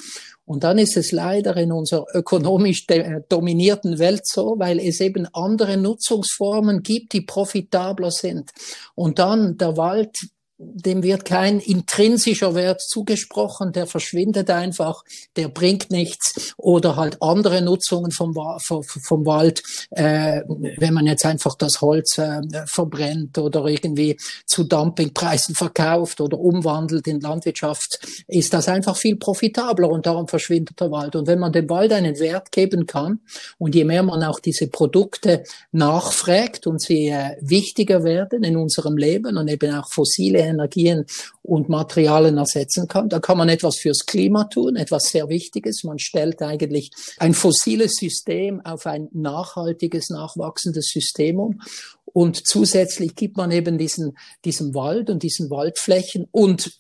Und 0.48 0.64
dann 0.64 0.78
ist 0.78 0.96
es 0.96 1.12
leider 1.12 1.58
in 1.58 1.74
unserer 1.74 2.06
ökonomisch 2.14 2.88
dominierten 3.28 4.00
Welt 4.00 4.26
so, 4.26 4.56
weil 4.58 4.80
es 4.80 5.02
eben 5.02 5.28
andere 5.34 5.76
Nutzungsformen 5.76 6.84
gibt, 6.84 7.12
die 7.12 7.22
profitabler 7.22 8.12
sind. 8.12 8.52
Und 8.96 9.20
dann 9.20 9.58
der 9.58 9.76
Wald 9.76 10.16
dem 10.60 11.04
wird 11.04 11.24
kein 11.24 11.60
intrinsischer 11.60 12.56
Wert 12.56 12.82
zugesprochen, 12.82 13.74
der 13.74 13.86
verschwindet 13.86 14.50
einfach, 14.50 15.04
der 15.36 15.50
bringt 15.50 15.92
nichts 15.92 16.56
oder 16.58 16.96
halt 16.96 17.22
andere 17.22 17.62
Nutzungen 17.62 18.12
vom, 18.12 18.34
vom 18.60 19.26
Wald, 19.26 19.62
äh, 19.92 20.42
wenn 20.78 20.96
man 20.96 21.06
jetzt 21.06 21.26
einfach 21.26 21.56
das 21.56 21.82
Holz 21.82 22.18
äh, 22.18 22.42
verbrennt 22.66 23.38
oder 23.38 23.66
irgendwie 23.66 24.18
zu 24.48 24.64
Dumpingpreisen 24.64 25.54
verkauft 25.54 26.22
oder 26.22 26.40
umwandelt 26.40 27.08
in 27.08 27.20
Landwirtschaft, 27.20 28.00
ist 28.28 28.54
das 28.54 28.68
einfach 28.68 28.98
viel 28.98 29.16
profitabler 29.16 29.90
und 29.90 30.08
darum 30.08 30.28
verschwindet 30.28 30.80
der 30.80 30.90
Wald. 30.90 31.16
Und 31.16 31.28
wenn 31.28 31.40
man 31.40 31.52
dem 31.52 31.70
Wald 31.70 31.94
einen 31.94 32.20
Wert 32.20 32.52
geben 32.52 32.88
kann 32.88 33.20
und 33.60 33.76
je 33.76 33.84
mehr 33.84 34.02
man 34.02 34.24
auch 34.24 34.40
diese 34.40 34.68
Produkte 34.68 35.44
nachfragt 35.72 36.66
und 36.66 36.82
sie 36.82 37.10
äh, 37.10 37.38
wichtiger 37.42 38.04
werden 38.04 38.44
in 38.44 38.58
unserem 38.58 38.98
Leben 38.98 39.38
und 39.38 39.48
eben 39.50 39.76
auch 39.76 39.90
fossile 39.92 40.47
Energien 40.48 41.06
und 41.44 41.70
Materialien 41.70 42.38
ersetzen 42.38 42.88
kann. 42.88 43.10
Da 43.10 43.20
kann 43.20 43.38
man 43.38 43.50
etwas 43.50 43.78
fürs 43.78 44.06
Klima 44.06 44.46
tun, 44.46 44.76
etwas 44.76 45.06
sehr 45.06 45.30
Wichtiges. 45.30 45.84
Man 45.84 46.00
stellt 46.00 46.42
eigentlich 46.42 46.92
ein 47.18 47.34
fossiles 47.34 47.96
System 47.96 48.62
auf 48.66 48.86
ein 48.86 49.10
nachhaltiges, 49.14 50.10
nachwachsendes 50.10 50.88
System 50.88 51.40
um. 51.40 51.62
Und 52.06 52.48
zusätzlich 52.48 53.16
gibt 53.16 53.38
man 53.38 53.52
eben 53.52 53.78
diesen, 53.78 54.18
diesen 54.44 54.74
Wald 54.74 55.10
und 55.10 55.24
diesen 55.24 55.50
Waldflächen 55.50 56.28
und 56.32 56.72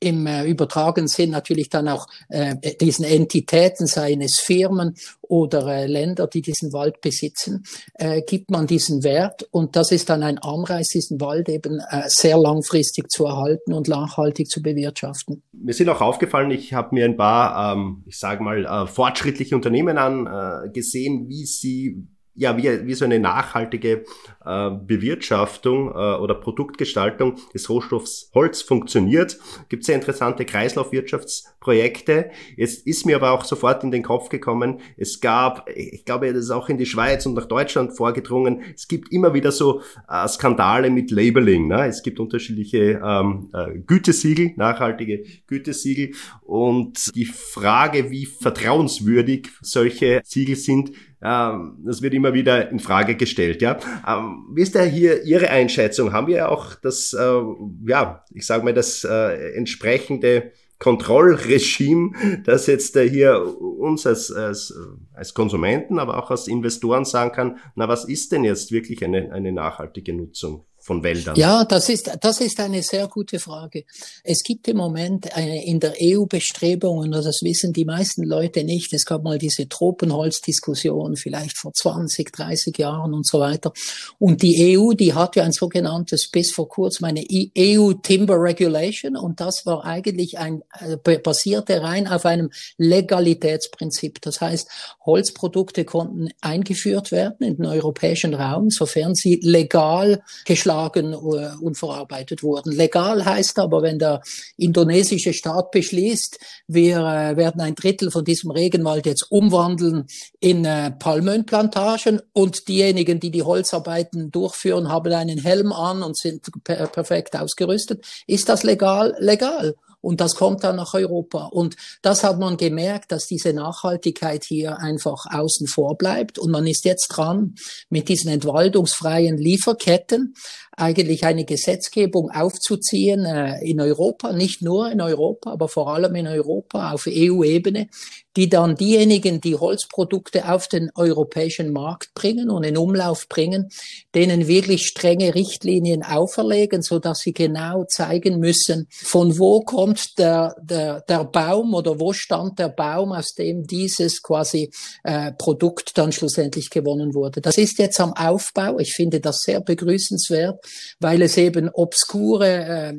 im 0.00 0.26
äh, 0.26 0.44
übertragenen 0.44 1.08
Sinn 1.08 1.30
natürlich 1.30 1.68
dann 1.68 1.88
auch 1.88 2.06
äh, 2.28 2.56
diesen 2.80 3.04
Entitäten, 3.04 3.86
seien 3.86 4.22
es 4.22 4.40
Firmen 4.40 4.94
oder 5.20 5.66
äh, 5.68 5.86
Länder, 5.86 6.26
die 6.26 6.42
diesen 6.42 6.72
Wald 6.72 7.00
besitzen, 7.00 7.64
äh, 7.94 8.22
gibt 8.22 8.50
man 8.50 8.66
diesen 8.66 9.04
Wert 9.04 9.46
und 9.50 9.76
das 9.76 9.92
ist 9.92 10.08
dann 10.08 10.22
ein 10.22 10.38
Anreiz, 10.38 10.88
diesen 10.88 11.20
Wald 11.20 11.48
eben 11.48 11.80
äh, 11.90 12.08
sehr 12.08 12.38
langfristig 12.38 13.10
zu 13.10 13.26
erhalten 13.26 13.72
und 13.72 13.88
nachhaltig 13.88 14.48
zu 14.48 14.62
bewirtschaften. 14.62 15.42
Mir 15.52 15.74
sind 15.74 15.88
auch 15.90 16.00
aufgefallen, 16.00 16.50
ich 16.50 16.72
habe 16.72 16.94
mir 16.94 17.04
ein 17.04 17.16
paar, 17.16 17.74
ähm, 17.74 18.02
ich 18.06 18.18
sage 18.18 18.42
mal, 18.42 18.64
äh, 18.64 18.86
fortschrittliche 18.86 19.54
Unternehmen 19.54 19.98
angesehen, 19.98 21.28
wie 21.28 21.44
sie 21.44 22.06
ja, 22.34 22.56
wie, 22.56 22.86
wie 22.86 22.94
so 22.94 23.04
eine 23.04 23.18
nachhaltige 23.18 24.04
äh, 24.44 24.70
Bewirtschaftung 24.70 25.88
äh, 25.88 25.92
oder 25.92 26.34
Produktgestaltung 26.34 27.36
des 27.52 27.68
Rohstoffs 27.68 28.30
Holz 28.34 28.62
funktioniert. 28.62 29.38
Gibt 29.68 29.84
sehr 29.84 29.96
interessante 29.96 30.44
Kreislaufwirtschaftsprojekte. 30.44 32.30
Jetzt 32.56 32.86
ist 32.86 33.04
mir 33.04 33.16
aber 33.16 33.32
auch 33.32 33.44
sofort 33.44 33.84
in 33.84 33.90
den 33.90 34.02
Kopf 34.02 34.28
gekommen, 34.28 34.80
es 34.96 35.20
gab, 35.20 35.68
ich 35.74 36.04
glaube, 36.04 36.32
das 36.32 36.44
ist 36.44 36.50
auch 36.50 36.68
in 36.68 36.78
die 36.78 36.86
Schweiz 36.86 37.26
und 37.26 37.34
nach 37.34 37.46
Deutschland 37.46 37.96
vorgedrungen, 37.96 38.62
es 38.74 38.88
gibt 38.88 39.12
immer 39.12 39.34
wieder 39.34 39.52
so 39.52 39.82
äh, 40.08 40.26
Skandale 40.28 40.90
mit 40.90 41.10
Labeling. 41.10 41.68
Ne? 41.68 41.86
Es 41.86 42.02
gibt 42.02 42.20
unterschiedliche 42.20 43.00
ähm, 43.04 43.50
äh, 43.52 43.78
Gütesiegel, 43.80 44.52
nachhaltige 44.56 45.24
Gütesiegel 45.46 46.12
und 46.42 47.14
die 47.14 47.26
Frage, 47.26 48.10
wie 48.10 48.26
vertrauenswürdig 48.26 49.48
solche 49.60 50.20
Siegel 50.24 50.56
sind, 50.56 50.92
das 51.20 52.00
wird 52.00 52.14
immer 52.14 52.32
wieder 52.32 52.70
in 52.70 52.78
Frage 52.78 53.14
gestellt. 53.14 53.60
Ja, 53.60 53.78
ähm, 54.08 54.46
wie 54.54 54.62
ist 54.62 54.74
da 54.74 54.82
hier 54.82 55.22
Ihre 55.24 55.50
Einschätzung? 55.50 56.12
Haben 56.12 56.28
wir 56.28 56.50
auch 56.50 56.74
das, 56.76 57.12
äh, 57.12 57.40
ja, 57.86 58.24
ich 58.32 58.46
sage 58.46 58.64
mal 58.64 58.72
das 58.72 59.04
äh, 59.04 59.52
entsprechende 59.52 60.52
Kontrollregime, 60.78 62.12
das 62.44 62.66
jetzt 62.66 62.96
äh, 62.96 63.08
hier 63.08 63.44
uns 63.60 64.06
als, 64.06 64.32
als, 64.32 64.74
als 65.12 65.34
Konsumenten, 65.34 65.98
aber 65.98 66.16
auch 66.16 66.30
als 66.30 66.48
Investoren 66.48 67.04
sagen 67.04 67.32
kann, 67.32 67.58
na 67.74 67.86
was 67.86 68.06
ist 68.06 68.32
denn 68.32 68.44
jetzt 68.44 68.72
wirklich 68.72 69.04
eine, 69.04 69.30
eine 69.30 69.52
nachhaltige 69.52 70.14
Nutzung 70.14 70.64
von 70.90 71.04
Wäldern? 71.04 71.36
Ja, 71.36 71.64
das 71.64 71.88
ist, 71.88 72.10
das 72.20 72.40
ist 72.40 72.58
eine 72.58 72.82
sehr 72.82 73.06
gute 73.06 73.38
Frage. 73.38 73.84
Es 74.24 74.42
gibt 74.42 74.66
im 74.66 74.78
Moment 74.78 75.28
äh, 75.36 75.62
in 75.62 75.78
der 75.78 75.94
EU 76.02 76.24
Bestrebungen, 76.24 77.12
das 77.12 77.42
wissen 77.42 77.72
die 77.72 77.84
meisten 77.84 78.24
Leute 78.24 78.64
nicht, 78.64 78.92
es 78.92 79.04
gab 79.04 79.22
mal 79.22 79.38
diese 79.38 79.68
Tropenholzdiskussion, 79.68 81.14
vielleicht 81.14 81.56
vor 81.56 81.72
20, 81.72 82.32
30 82.32 82.76
Jahren 82.76 83.14
und 83.14 83.24
so 83.24 83.38
weiter. 83.38 83.72
Und 84.18 84.42
die 84.42 84.76
EU, 84.76 84.94
die 84.94 85.14
hat 85.14 85.36
ja 85.36 85.44
ein 85.44 85.52
sogenanntes, 85.52 86.28
bis 86.28 86.50
vor 86.50 86.68
kurzem 86.68 87.04
eine 87.04 87.24
EU 87.56 87.92
Timber 87.92 88.42
Regulation, 88.42 89.16
und 89.16 89.38
das 89.38 89.66
war 89.66 89.84
eigentlich 89.84 90.38
ein, 90.38 90.62
äh, 90.80 91.18
basierte 91.18 91.82
rein 91.82 92.08
auf 92.08 92.26
einem 92.26 92.50
Legalitätsprinzip. 92.78 94.20
Das 94.22 94.40
heißt, 94.40 94.68
Holzprodukte 95.06 95.84
konnten 95.84 96.30
eingeführt 96.40 97.12
werden 97.12 97.46
in 97.46 97.58
den 97.58 97.66
europäischen 97.66 98.34
Raum, 98.34 98.70
sofern 98.70 99.14
sie 99.14 99.38
legal 99.40 100.24
geschlagen 100.44 100.79
Anlagen 100.80 101.12
äh, 101.12 101.50
unverarbeitet 101.60 102.42
wurden. 102.42 102.72
Legal 102.72 103.24
heißt 103.24 103.58
aber, 103.58 103.82
wenn 103.82 103.98
der 103.98 104.22
indonesische 104.56 105.32
Staat 105.32 105.70
beschließt, 105.70 106.38
wir 106.68 106.98
äh, 106.98 107.36
werden 107.36 107.60
ein 107.60 107.74
Drittel 107.74 108.10
von 108.10 108.24
diesem 108.24 108.50
Regenwald 108.50 109.06
jetzt 109.06 109.30
umwandeln 109.30 110.06
in 110.40 110.64
äh, 110.64 110.90
Palmölplantagen 110.90 112.20
und 112.32 112.68
diejenigen, 112.68 113.20
die 113.20 113.30
die 113.30 113.42
Holzarbeiten 113.42 114.30
durchführen, 114.30 114.88
haben 114.88 115.12
einen 115.12 115.38
Helm 115.38 115.72
an 115.72 116.02
und 116.02 116.16
sind 116.16 116.48
per 116.64 116.86
perfekt 116.86 117.36
ausgerüstet. 117.36 118.04
Ist 118.26 118.48
das 118.48 118.62
legal? 118.62 119.14
Legal. 119.18 119.74
Und 120.00 120.20
das 120.20 120.34
kommt 120.34 120.64
dann 120.64 120.76
nach 120.76 120.94
Europa. 120.94 121.46
Und 121.46 121.76
das 122.02 122.24
hat 122.24 122.38
man 122.38 122.56
gemerkt, 122.56 123.12
dass 123.12 123.26
diese 123.26 123.52
Nachhaltigkeit 123.52 124.44
hier 124.44 124.78
einfach 124.78 125.26
außen 125.30 125.66
vor 125.66 125.96
bleibt. 125.96 126.38
Und 126.38 126.50
man 126.50 126.66
ist 126.66 126.84
jetzt 126.84 127.08
dran 127.08 127.54
mit 127.90 128.08
diesen 128.08 128.30
entwaldungsfreien 128.30 129.36
Lieferketten 129.36 130.34
eigentlich 130.80 131.24
eine 131.24 131.44
Gesetzgebung 131.44 132.30
aufzuziehen 132.30 133.24
äh, 133.24 133.58
in 133.64 133.80
Europa, 133.80 134.32
nicht 134.32 134.62
nur 134.62 134.90
in 134.90 135.00
Europa, 135.00 135.52
aber 135.52 135.68
vor 135.68 135.92
allem 135.92 136.14
in 136.14 136.26
Europa 136.26 136.92
auf 136.92 137.06
EU-Ebene, 137.06 137.88
die 138.36 138.48
dann 138.48 138.76
diejenigen, 138.76 139.40
die 139.40 139.56
Holzprodukte 139.56 140.48
auf 140.48 140.68
den 140.68 140.90
europäischen 140.94 141.72
Markt 141.72 142.14
bringen 142.14 142.50
und 142.50 142.62
in 142.62 142.76
Umlauf 142.76 143.28
bringen, 143.28 143.70
denen 144.14 144.46
wirklich 144.46 144.86
strenge 144.86 145.34
Richtlinien 145.34 146.04
auferlegen, 146.04 146.82
so 146.82 147.00
dass 147.00 147.18
sie 147.20 147.32
genau 147.32 147.84
zeigen 147.84 148.38
müssen, 148.38 148.86
von 148.90 149.38
wo 149.38 149.60
kommt 149.62 150.18
der, 150.18 150.54
der, 150.62 151.00
der 151.02 151.24
Baum 151.24 151.74
oder 151.74 151.98
wo 151.98 152.12
stand 152.12 152.58
der 152.58 152.68
Baum, 152.68 153.12
aus 153.12 153.34
dem 153.34 153.66
dieses 153.66 154.22
quasi 154.22 154.70
äh, 155.02 155.32
Produkt 155.32 155.98
dann 155.98 156.12
schlussendlich 156.12 156.70
gewonnen 156.70 157.14
wurde. 157.14 157.40
Das 157.40 157.58
ist 157.58 157.78
jetzt 157.78 158.00
am 158.00 158.12
Aufbau. 158.12 158.78
Ich 158.78 158.92
finde 158.92 159.20
das 159.20 159.40
sehr 159.40 159.60
begrüßenswert, 159.60 160.64
weil 161.00 161.22
es 161.22 161.36
eben 161.36 161.68
obskure 161.68 162.48
äh, 162.48 162.94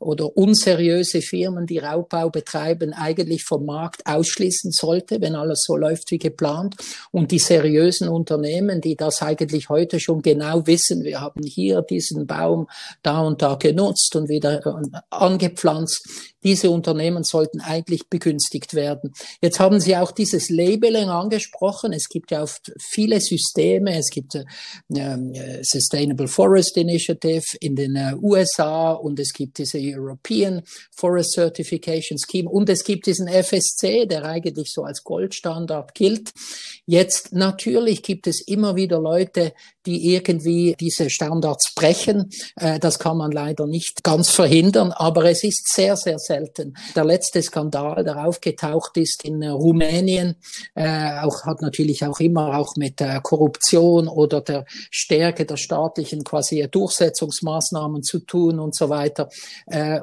oder 0.00 0.34
unseriöse 0.36 1.20
Firmen, 1.20 1.66
die 1.66 1.78
Raubbau 1.78 2.30
betreiben, 2.30 2.94
eigentlich 2.94 3.44
vom 3.44 3.66
Markt 3.66 4.06
ausschließen 4.06 4.45
abschließen 4.46 4.70
sollte, 4.72 5.20
wenn 5.20 5.34
alles 5.34 5.64
so 5.66 5.76
läuft 5.76 6.10
wie 6.10 6.18
geplant. 6.18 6.76
Und 7.10 7.30
die 7.30 7.38
seriösen 7.38 8.08
Unternehmen, 8.08 8.80
die 8.80 8.96
das 8.96 9.22
eigentlich 9.22 9.68
heute 9.68 10.00
schon 10.00 10.22
genau 10.22 10.66
wissen, 10.66 11.04
wir 11.04 11.20
haben 11.20 11.42
hier 11.42 11.82
diesen 11.82 12.26
Baum 12.26 12.68
da 13.02 13.20
und 13.20 13.42
da 13.42 13.54
genutzt 13.54 14.14
und 14.16 14.28
wieder 14.28 14.64
äh, 14.64 14.98
angepflanzt, 15.10 16.08
diese 16.46 16.70
Unternehmen 16.70 17.24
sollten 17.24 17.60
eigentlich 17.60 18.08
begünstigt 18.08 18.74
werden. 18.74 19.12
Jetzt 19.42 19.58
haben 19.58 19.80
Sie 19.80 19.96
auch 19.96 20.12
dieses 20.12 20.48
Labeling 20.48 21.08
angesprochen. 21.08 21.92
Es 21.92 22.08
gibt 22.08 22.30
ja 22.30 22.44
oft 22.44 22.72
viele 22.78 23.20
Systeme. 23.20 23.98
Es 23.98 24.10
gibt 24.10 24.36
äh, 24.36 24.44
äh 24.94 25.64
Sustainable 25.64 26.28
Forest 26.28 26.76
Initiative 26.76 27.42
in 27.58 27.74
den 27.74 27.96
äh, 27.96 28.14
USA 28.22 28.92
und 28.92 29.18
es 29.18 29.32
gibt 29.32 29.58
diese 29.58 29.78
European 29.80 30.62
Forest 30.94 31.32
Certification 31.32 32.16
Scheme 32.16 32.48
und 32.48 32.68
es 32.68 32.84
gibt 32.84 33.06
diesen 33.06 33.26
FSC, 33.26 34.06
der 34.06 34.24
eigentlich 34.24 34.72
so 34.72 34.84
als 34.84 35.02
Goldstandard 35.02 35.94
gilt. 35.94 36.30
Jetzt 36.86 37.32
natürlich 37.32 38.04
gibt 38.04 38.28
es 38.28 38.40
immer 38.40 38.76
wieder 38.76 39.00
Leute, 39.00 39.52
die 39.84 40.14
irgendwie 40.14 40.76
diese 40.78 41.10
Standards 41.10 41.74
brechen. 41.74 42.30
Äh, 42.54 42.78
das 42.78 43.00
kann 43.00 43.16
man 43.16 43.32
leider 43.32 43.66
nicht 43.66 44.04
ganz 44.04 44.30
verhindern, 44.30 44.92
aber 44.92 45.24
es 45.24 45.42
ist 45.42 45.72
sehr, 45.74 45.96
sehr 45.96 46.20
selten. 46.36 46.74
Der 46.94 47.04
letzte 47.04 47.42
Skandal, 47.42 48.04
der 48.04 48.24
aufgetaucht 48.26 48.96
ist 48.96 49.24
in 49.24 49.42
äh, 49.42 49.48
Rumänien, 49.48 50.36
äh, 50.74 51.20
auch, 51.20 51.44
hat 51.44 51.62
natürlich 51.62 52.04
auch 52.04 52.20
immer 52.20 52.58
auch 52.58 52.76
mit 52.76 53.00
der 53.00 53.20
Korruption 53.20 54.08
oder 54.08 54.40
der 54.40 54.64
Stärke 54.90 55.44
der 55.46 55.56
staatlichen 55.56 56.24
quasi 56.24 56.66
Durchsetzungsmaßnahmen 56.70 58.02
zu 58.02 58.20
tun 58.20 58.58
und 58.58 58.74
so 58.74 58.88
weiter, 58.88 59.28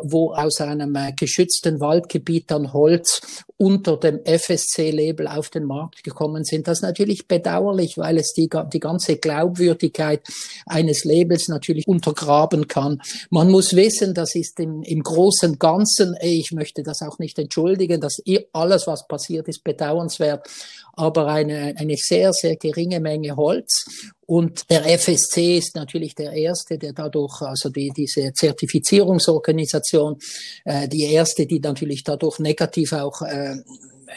wo 0.04 0.34
aus 0.34 0.62
einem 0.62 0.98
geschützten 1.16 1.80
Waldgebiet 1.80 2.50
dann 2.52 2.74
Holz 2.74 3.22
unter 3.58 3.98
dem 3.98 4.20
FSC-Label 4.26 5.28
auf 5.28 5.50
den 5.50 5.66
Markt 5.66 6.04
gekommen 6.04 6.44
sind. 6.44 6.68
Das 6.68 6.80
ist 6.80 6.82
natürlich 6.84 7.28
bedauerlich, 7.28 7.98
weil 7.98 8.18
es 8.18 8.34
die, 8.34 8.50
die 8.72 8.80
ganze 8.80 9.18
Glaubwürdigkeit 9.18 10.22
eines 10.66 11.06
Labels 11.06 11.48
natürlich 11.48 11.88
untergraben 11.88 12.68
kann. 12.68 13.02
Man 13.30 13.50
muss 13.52 13.76
wissen, 13.76 14.14
das 14.14 14.36
ist 14.36 14.60
im, 14.60 14.82
im 14.84 15.02
großen 15.02 15.60
Ganzen, 15.60 16.16
ich 16.22 16.52
möchte 16.52 16.84
das 16.84 17.02
auch 17.02 17.20
nicht 17.20 17.38
entschuldigen, 17.38 18.02
dass 18.02 18.22
alles, 18.54 18.88
was 18.88 19.08
passiert 19.08 19.48
ist, 19.48 19.64
bedauernswert, 19.64 20.48
aber 20.94 21.28
eine, 21.28 21.74
eine 21.78 21.98
sehr, 21.98 22.34
sehr 22.34 22.56
geringe 22.56 23.00
Menge 23.00 23.36
Holz. 23.36 23.86
Und 24.26 24.70
der 24.70 24.86
FSC 24.86 25.58
ist 25.58 25.76
natürlich 25.76 26.16
der 26.16 26.32
erste, 26.32 26.78
der 26.78 26.94
dadurch, 26.94 27.42
also 27.42 27.70
die, 27.70 27.92
diese 27.96 28.32
Zertifizierungsorganisation, 28.34 30.18
äh, 30.66 30.88
die 30.88 31.04
erste, 31.12 31.46
die 31.46 31.60
natürlich 31.60 32.04
dadurch 32.04 32.40
negativ 32.40 32.94
auch 32.94 33.22
äh, 33.22 33.58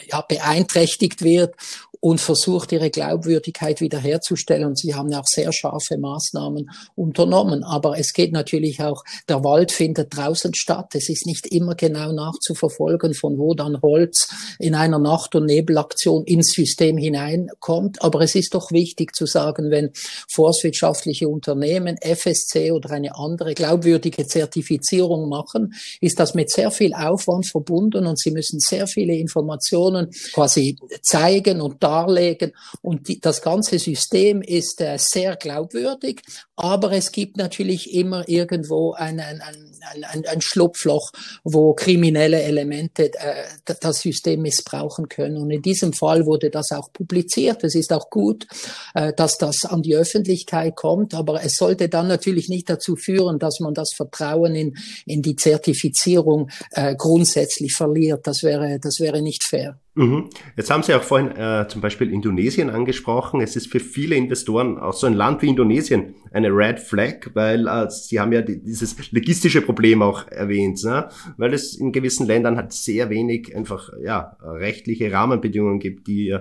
ja, 0.09 0.21
beeinträchtigt 0.21 1.23
wird 1.23 1.55
und 1.99 2.21
versucht, 2.21 2.71
ihre 2.71 2.89
Glaubwürdigkeit 2.89 3.81
wiederherzustellen. 3.81 4.65
Und 4.65 4.77
sie 4.77 4.93
haben 4.93 5.13
auch 5.13 5.25
sehr 5.25 5.51
scharfe 5.51 5.97
Maßnahmen 5.97 6.69
unternommen. 6.95 7.63
Aber 7.63 7.97
es 7.97 8.13
geht 8.13 8.31
natürlich 8.31 8.81
auch, 8.81 9.03
der 9.27 9.43
Wald 9.43 9.71
findet 9.71 10.15
draußen 10.15 10.53
statt. 10.53 10.93
Es 10.93 11.09
ist 11.09 11.25
nicht 11.25 11.47
immer 11.47 11.75
genau 11.75 12.11
nachzuverfolgen, 12.11 13.13
von 13.13 13.37
wo 13.37 13.53
dann 13.53 13.81
Holz 13.81 14.29
in 14.59 14.75
einer 14.75 14.99
Nacht- 14.99 15.35
und 15.35 15.45
Nebelaktion 15.45 16.23
ins 16.25 16.51
System 16.51 16.97
hineinkommt. 16.97 18.01
Aber 18.01 18.21
es 18.21 18.35
ist 18.35 18.53
doch 18.53 18.71
wichtig 18.71 19.15
zu 19.15 19.25
sagen, 19.25 19.71
wenn 19.71 19.91
forstwirtschaftliche 20.29 21.27
Unternehmen, 21.27 21.97
FSC 22.01 22.71
oder 22.71 22.91
eine 22.91 23.15
andere 23.15 23.53
glaubwürdige 23.53 24.27
Zertifizierung 24.27 25.29
machen, 25.29 25.73
ist 25.99 26.19
das 26.19 26.33
mit 26.35 26.51
sehr 26.51 26.71
viel 26.71 26.93
Aufwand 26.93 27.47
verbunden 27.47 28.05
und 28.05 28.19
sie 28.19 28.31
müssen 28.31 28.59
sehr 28.59 28.87
viele 28.87 29.15
Informationen 29.15 29.86
quasi 30.33 30.77
zeigen 31.01 31.61
und 31.61 31.81
darlegen. 31.81 32.53
Und 32.81 33.07
die, 33.07 33.19
das 33.19 33.41
ganze 33.41 33.79
System 33.79 34.41
ist 34.41 34.81
äh, 34.81 34.97
sehr 34.97 35.35
glaubwürdig, 35.35 36.21
aber 36.57 36.91
es 36.91 37.11
gibt 37.11 37.37
natürlich 37.37 37.93
immer 37.93 38.27
irgendwo 38.27 38.93
ein, 38.93 39.19
ein, 39.19 39.41
ein, 39.41 40.03
ein, 40.03 40.25
ein 40.25 40.41
Schlupfloch, 40.41 41.11
wo 41.43 41.75
kriminelle 41.75 42.41
Elemente 42.41 43.13
äh, 43.13 43.43
das 43.79 43.99
System 43.99 44.41
missbrauchen 44.41 45.07
können. 45.07 45.37
Und 45.37 45.51
in 45.51 45.61
diesem 45.61 45.93
Fall 45.93 46.25
wurde 46.25 46.49
das 46.49 46.71
auch 46.71 46.91
publiziert. 46.91 47.63
Es 47.63 47.75
ist 47.75 47.93
auch 47.93 48.09
gut, 48.09 48.47
äh, 48.95 49.13
dass 49.13 49.37
das 49.37 49.65
an 49.65 49.83
die 49.83 49.95
Öffentlichkeit 49.95 50.75
kommt, 50.75 51.13
aber 51.13 51.43
es 51.43 51.57
sollte 51.57 51.89
dann 51.89 52.07
natürlich 52.07 52.49
nicht 52.49 52.69
dazu 52.69 52.95
führen, 52.95 53.37
dass 53.37 53.59
man 53.59 53.75
das 53.75 53.91
Vertrauen 53.95 54.55
in, 54.55 54.75
in 55.05 55.21
die 55.21 55.35
Zertifizierung 55.35 56.49
äh, 56.71 56.95
grundsätzlich 56.95 57.75
verliert. 57.75 58.25
Das 58.25 58.41
wäre, 58.41 58.79
das 58.79 58.99
wäre 58.99 59.21
nicht 59.21 59.43
fair. 59.43 59.79
Mhm. 59.97 60.29
Jetzt 60.55 60.69
haben 60.69 60.83
Sie 60.83 60.93
auch 60.93 61.01
vorhin 61.01 61.31
äh, 61.35 61.67
zum 61.67 61.81
Beispiel 61.81 62.13
Indonesien 62.13 62.69
angesprochen. 62.69 63.41
Es 63.41 63.55
ist 63.55 63.65
für 63.65 63.79
viele 63.79 64.15
Investoren, 64.15 64.77
auch 64.77 64.93
so 64.93 65.07
ein 65.07 65.15
Land 65.15 65.41
wie 65.41 65.47
Indonesien, 65.47 66.13
eine 66.31 66.49
Red 66.49 66.79
Flag, 66.79 67.31
weil 67.33 67.67
äh, 67.67 67.89
Sie 67.89 68.19
haben 68.19 68.31
ja 68.31 68.43
die, 68.43 68.61
dieses 68.61 69.11
logistische 69.11 69.63
Problem 69.63 70.03
auch 70.03 70.27
erwähnt, 70.27 70.83
ne? 70.83 71.09
weil 71.37 71.51
es 71.55 71.75
in 71.75 71.91
gewissen 71.91 72.27
Ländern 72.27 72.57
halt 72.57 72.73
sehr 72.73 73.09
wenig 73.09 73.55
einfach 73.55 73.89
ja 73.99 74.37
rechtliche 74.43 75.11
Rahmenbedingungen 75.11 75.79
gibt, 75.79 76.05
die 76.05 76.29
äh, 76.29 76.39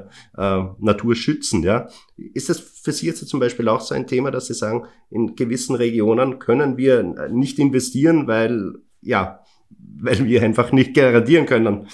Natur 0.79 1.15
schützen. 1.15 1.63
Ja? 1.63 1.89
Ist 2.19 2.51
das 2.51 2.61
für 2.61 2.93
Sie 2.93 3.07
jetzt 3.07 3.27
zum 3.27 3.41
Beispiel 3.41 3.69
auch 3.69 3.81
so 3.81 3.95
ein 3.95 4.07
Thema, 4.07 4.31
dass 4.31 4.49
Sie 4.49 4.55
sagen, 4.55 4.85
in 5.11 5.35
gewissen 5.35 5.77
Regionen 5.77 6.39
können 6.41 6.77
wir 6.77 7.03
nicht 7.31 7.59
investieren, 7.59 8.27
weil 8.27 8.75
ja, 9.01 9.41
weil 9.99 10.27
wir 10.27 10.43
einfach 10.43 10.73
nicht 10.73 10.93
garantieren 10.93 11.47
können, 11.47 11.87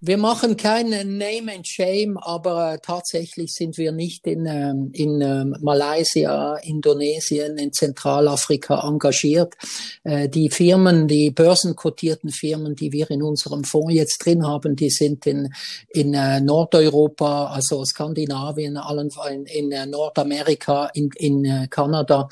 wir 0.00 0.16
machen 0.16 0.56
kein 0.56 0.90
Name 0.90 1.52
and 1.56 1.66
Shame, 1.66 2.18
aber 2.18 2.74
äh, 2.74 2.78
tatsächlich 2.80 3.52
sind 3.52 3.78
wir 3.78 3.90
nicht 3.90 4.28
in, 4.28 4.46
ähm, 4.46 4.90
in 4.92 5.20
ähm, 5.20 5.56
Malaysia, 5.60 6.54
Indonesien, 6.58 7.58
in 7.58 7.72
Zentralafrika 7.72 8.86
engagiert. 8.86 9.54
Äh, 10.04 10.28
die 10.28 10.50
Firmen, 10.50 11.08
die 11.08 11.32
börsenkotierten 11.32 12.30
Firmen, 12.30 12.76
die 12.76 12.92
wir 12.92 13.10
in 13.10 13.24
unserem 13.24 13.64
Fonds 13.64 13.92
jetzt 13.92 14.24
drin 14.24 14.46
haben, 14.46 14.76
die 14.76 14.90
sind 14.90 15.26
in, 15.26 15.52
in 15.88 16.14
äh, 16.14 16.40
Nordeuropa, 16.40 17.46
also 17.46 17.84
Skandinavien, 17.84 18.76
allen 18.76 19.10
in, 19.28 19.46
in 19.46 19.72
äh, 19.72 19.84
Nordamerika, 19.84 20.90
in, 20.94 21.10
in 21.16 21.44
äh, 21.44 21.66
Kanada. 21.68 22.28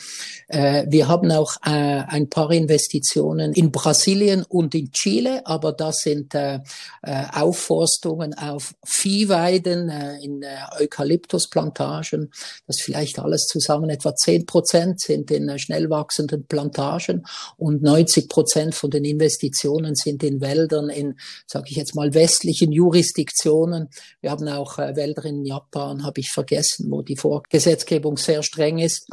Äh, 0.47 0.87
wir 0.89 1.09
haben 1.09 1.33
auch 1.33 1.57
ein 1.63 2.29
paar 2.29 2.53
Investitionen 2.53 3.53
in 3.53 3.73
Brasilien 3.73 4.45
und 4.49 4.75
in 4.75 4.93
Chile, 4.93 5.45
aber 5.45 5.73
das 5.73 5.99
sind 5.99 6.35
äh, 6.35 6.61
auf 7.03 7.56
Aufforstungen 7.57 8.35
auf 8.35 8.75
Viehweiden, 8.85 9.89
äh, 9.89 10.19
in 10.23 10.43
äh, 10.43 10.57
Eukalyptusplantagen. 10.79 12.31
Das 12.67 12.81
vielleicht 12.81 13.19
alles 13.19 13.47
zusammen 13.47 13.89
etwa 13.89 14.15
10 14.15 14.45
Prozent 14.45 15.01
sind 15.01 15.31
in 15.31 15.49
äh, 15.49 15.59
schnell 15.59 15.89
wachsenden 15.89 16.47
Plantagen 16.47 17.27
und 17.57 17.83
90 17.83 18.29
Prozent 18.29 18.75
von 18.75 18.91
den 18.91 19.07
Investitionen 19.07 19.95
sind 19.95 20.23
in 20.23 20.43
Wäldern, 20.43 20.91
in, 20.91 21.19
sage 21.47 21.69
ich 21.71 21.77
jetzt 21.77 21.95
mal, 21.95 22.13
westlichen 22.13 22.73
Jurisdiktionen. 22.73 23.89
Wir 24.21 24.31
haben 24.31 24.47
auch 24.49 24.79
äh, 24.79 24.95
Wälder 24.95 25.25
in 25.25 25.47
Japan, 25.47 26.05
habe 26.05 26.21
ich 26.21 26.31
vergessen, 26.31 26.91
wo 26.91 27.01
die 27.01 27.17
Vorgesetzgebung 27.17 28.19
sehr 28.19 28.43
streng 28.43 28.79
ist 28.79 29.09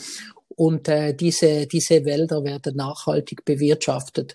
und 0.50 0.88
äh, 0.88 1.14
diese, 1.14 1.66
diese 1.66 2.06
Wälder 2.06 2.44
werden 2.44 2.76
nachhaltig 2.76 3.46
bewirtschaftet. 3.46 4.34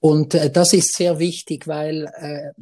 Und 0.00 0.34
äh, 0.34 0.50
das 0.50 0.72
ist 0.72 0.94
sehr 0.94 1.18
wichtig, 1.18 1.66
weil 1.66 2.06
äh, 2.16 2.52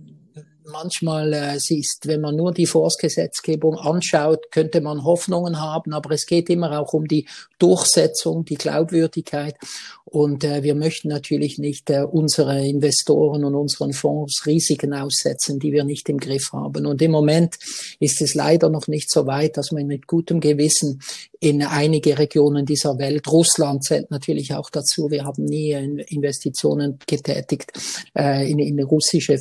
manchmal 0.71 1.33
äh, 1.33 1.59
siehst, 1.59 2.07
wenn 2.07 2.21
man 2.21 2.37
nur 2.37 2.53
die 2.53 2.67
Forstgesetzgebung 2.67 3.77
anschaut, 3.77 4.51
könnte 4.51 4.81
man 4.81 5.05
Hoffnungen 5.05 5.61
haben, 5.61 5.93
aber 5.93 6.11
es 6.13 6.27
geht 6.27 6.51
immer 6.51 6.79
auch 6.79 6.93
um 6.93 7.07
die 7.07 7.27
Durchsetzung, 7.59 8.45
die 8.45 8.57
Glaubwürdigkeit. 8.57 9.57
Und 10.05 10.45
äh, 10.45 10.63
wir 10.63 10.77
möchten 10.77 11.09
natürlich 11.09 11.59
nicht 11.59 11.91
äh, 11.91 12.05
unsere 12.05 12.65
Investoren 12.65 13.45
und 13.45 13.57
unseren 13.57 13.93
Fonds 13.93 14.47
Risiken 14.47 14.95
aussetzen, 14.95 15.59
die 15.59 15.73
wir 15.73 15.83
nicht 15.83 16.09
im 16.09 16.19
Griff 16.19 16.53
haben. 16.53 16.87
Und 16.87 17.03
im 17.03 17.11
Moment 17.11 17.57
ist 17.99 18.21
es 18.21 18.35
leider 18.35 18.69
noch 18.69 18.87
nicht 18.87 19.11
so 19.11 19.27
weit, 19.27 19.57
dass 19.57 19.73
man 19.73 19.87
mit 19.87 20.07
gutem 20.07 20.39
Gewissen 20.39 21.01
in 21.41 21.63
einige 21.63 22.19
Regionen 22.19 22.65
dieser 22.67 22.99
Welt, 22.99 23.27
Russland 23.29 23.85
zählt 23.85 24.11
natürlich 24.11 24.55
auch 24.55 24.71
dazu, 24.71 25.11
wir 25.11 25.25
haben 25.25 25.45
nie 25.45 25.73
Investitionen 25.73 26.99
getätigt 27.07 27.73
äh, 28.17 28.51
in, 28.51 28.59
in 28.59 28.81
russische 28.81 29.39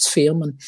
Forstwirtschaftsfirmen. 0.00 0.58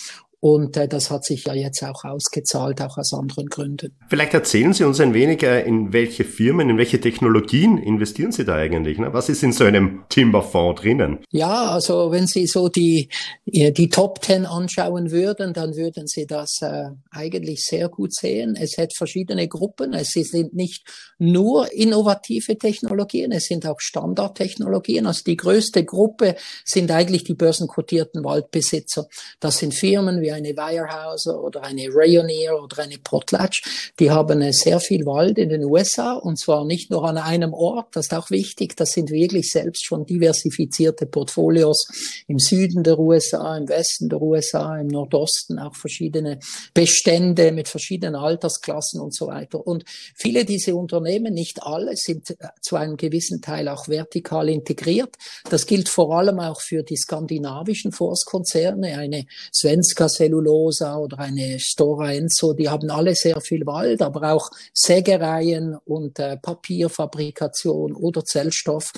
Und 0.45 0.77
äh, 0.77 0.89
das 0.89 1.09
hat 1.13 1.25
sich 1.25 1.45
ja 1.45 1.55
jetzt 1.55 1.85
auch 1.85 2.03
ausgezahlt, 2.03 2.83
auch 2.83 2.99
aus 2.99 3.13
anderen 3.13 3.47
Gründen. 3.47 3.97
Vielleicht 4.09 4.35
erzählen 4.35 4.73
Sie 4.73 4.83
uns 4.83 4.99
ein 4.99 5.15
wenig, 5.15 5.45
äh, 5.45 5.63
in 5.63 5.93
welche 5.93 6.25
Firmen, 6.25 6.69
in 6.69 6.79
welche 6.79 7.01
Technologien 7.01 7.79
investieren 7.79 8.33
Sie 8.33 8.45
da 8.45 8.57
eigentlich? 8.57 8.99
Ne? 8.99 9.13
Was 9.13 9.29
ist 9.29 9.45
in 9.45 9.53
so 9.53 9.63
einem 9.63 10.03
Timberfonds 10.09 10.83
drinnen? 10.83 11.21
Ja, 11.31 11.71
also 11.71 12.11
wenn 12.11 12.27
Sie 12.27 12.49
so 12.49 12.69
die, 12.69 13.09
die 13.47 13.89
Top 13.89 14.21
Ten 14.21 14.45
anschauen 14.45 15.13
würden, 15.13 15.55
dann 15.55 15.77
würden 15.77 16.09
Sie 16.09 16.27
das 16.27 16.59
äh, 16.61 16.87
eigentlich 17.13 17.65
sehr 17.65 17.89
gut 17.89 18.13
sehen. 18.13 18.57
Es 18.61 18.77
hat 18.79 18.97
verschiedene 18.97 19.47
Gruppen. 19.47 19.95
Es 19.95 20.09
sind 20.09 20.55
nicht 20.55 20.83
nur 21.21 21.73
innovative 21.73 22.59
Technologien, 22.59 23.31
es 23.31 23.45
sind 23.45 23.65
auch 23.65 23.79
Standardtechnologien. 23.79 25.07
Also 25.07 25.23
die 25.25 25.37
größte 25.37 25.85
Gruppe 25.85 26.35
sind 26.65 26.91
eigentlich 26.91 27.23
die 27.23 27.35
börsenkotierten 27.35 28.25
Waldbesitzer. 28.25 29.07
Das 29.39 29.59
sind 29.59 29.73
Firmen 29.73 30.21
wie 30.21 30.32
eine 30.33 30.57
Weyerhaeuser 30.57 31.43
oder 31.43 31.63
eine 31.63 31.89
Rayonier 31.93 32.61
oder 32.63 32.83
eine 32.83 32.99
Potlatch, 32.99 33.93
die 33.99 34.11
haben 34.11 34.53
sehr 34.53 34.81
viel 34.81 35.07
Wald 35.07 35.39
in 35.39 35.49
den 35.49 35.65
USA 35.65 36.15
und 36.15 36.39
zwar 36.39 36.65
nicht 36.65 36.91
nur 36.91 37.05
an 37.05 37.19
einem 37.19 37.53
Ort, 37.53 37.89
das 37.97 38.07
ist 38.07 38.15
auch 38.15 38.31
wichtig, 38.31 38.77
das 38.77 38.93
sind 38.93 39.11
wirklich 39.11 39.51
selbst 39.51 39.85
schon 39.85 40.07
diversifizierte 40.07 41.07
Portfolios 41.07 41.87
im 42.27 42.39
Süden 42.39 42.83
der 42.83 42.99
USA, 42.99 43.57
im 43.57 43.69
Westen 43.69 44.09
der 44.09 44.21
USA, 44.21 44.79
im 44.79 44.89
Nordosten 44.89 45.59
auch 45.59 45.75
verschiedene 45.75 46.39
Bestände 46.75 47.53
mit 47.53 47.69
verschiedenen 47.69 48.15
Altersklassen 48.15 49.01
und 49.01 49.15
so 49.15 49.27
weiter. 49.27 49.67
Und 49.67 49.85
viele 50.15 50.45
dieser 50.45 50.75
Unternehmen, 50.75 51.35
nicht 51.35 51.63
alle, 51.63 51.97
sind 51.97 52.37
zu 52.61 52.77
einem 52.77 52.97
gewissen 52.97 53.41
Teil 53.43 53.69
auch 53.69 53.89
vertikal 53.89 54.49
integriert. 54.49 55.17
Das 55.51 55.67
gilt 55.67 55.89
vor 55.89 56.17
allem 56.17 56.41
auch 56.41 56.61
für 56.61 56.83
die 56.83 56.97
skandinavischen 56.97 57.93
Forstkonzerne, 57.93 58.99
eine 58.99 59.27
Svenska 59.53 60.09
Cellulosa 60.23 60.97
oder 60.99 61.19
eine 61.19 61.59
Stora 61.59 62.13
Enso, 62.13 62.53
die 62.53 62.69
haben 62.69 62.91
alle 62.91 63.15
sehr 63.15 63.41
viel 63.41 63.67
Wald, 63.67 64.03
aber 64.03 64.33
auch 64.33 64.51
Sägereien 64.73 65.77
und 65.85 66.19
äh, 66.19 66.37
Papierfabrikation 66.37 67.95
oder 67.95 68.25
Zellstoff. 68.25 68.93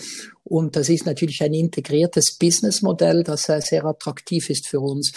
Und 0.45 0.77
das 0.77 0.91
ist 0.91 1.07
natürlich 1.07 1.43
ein 1.43 1.55
integriertes 1.55 2.37
Businessmodell, 2.39 3.25
das 3.25 3.45
sehr 3.45 3.85
attraktiv 3.87 4.51
ist 4.51 4.69
für 4.69 4.81
uns. 4.81 5.13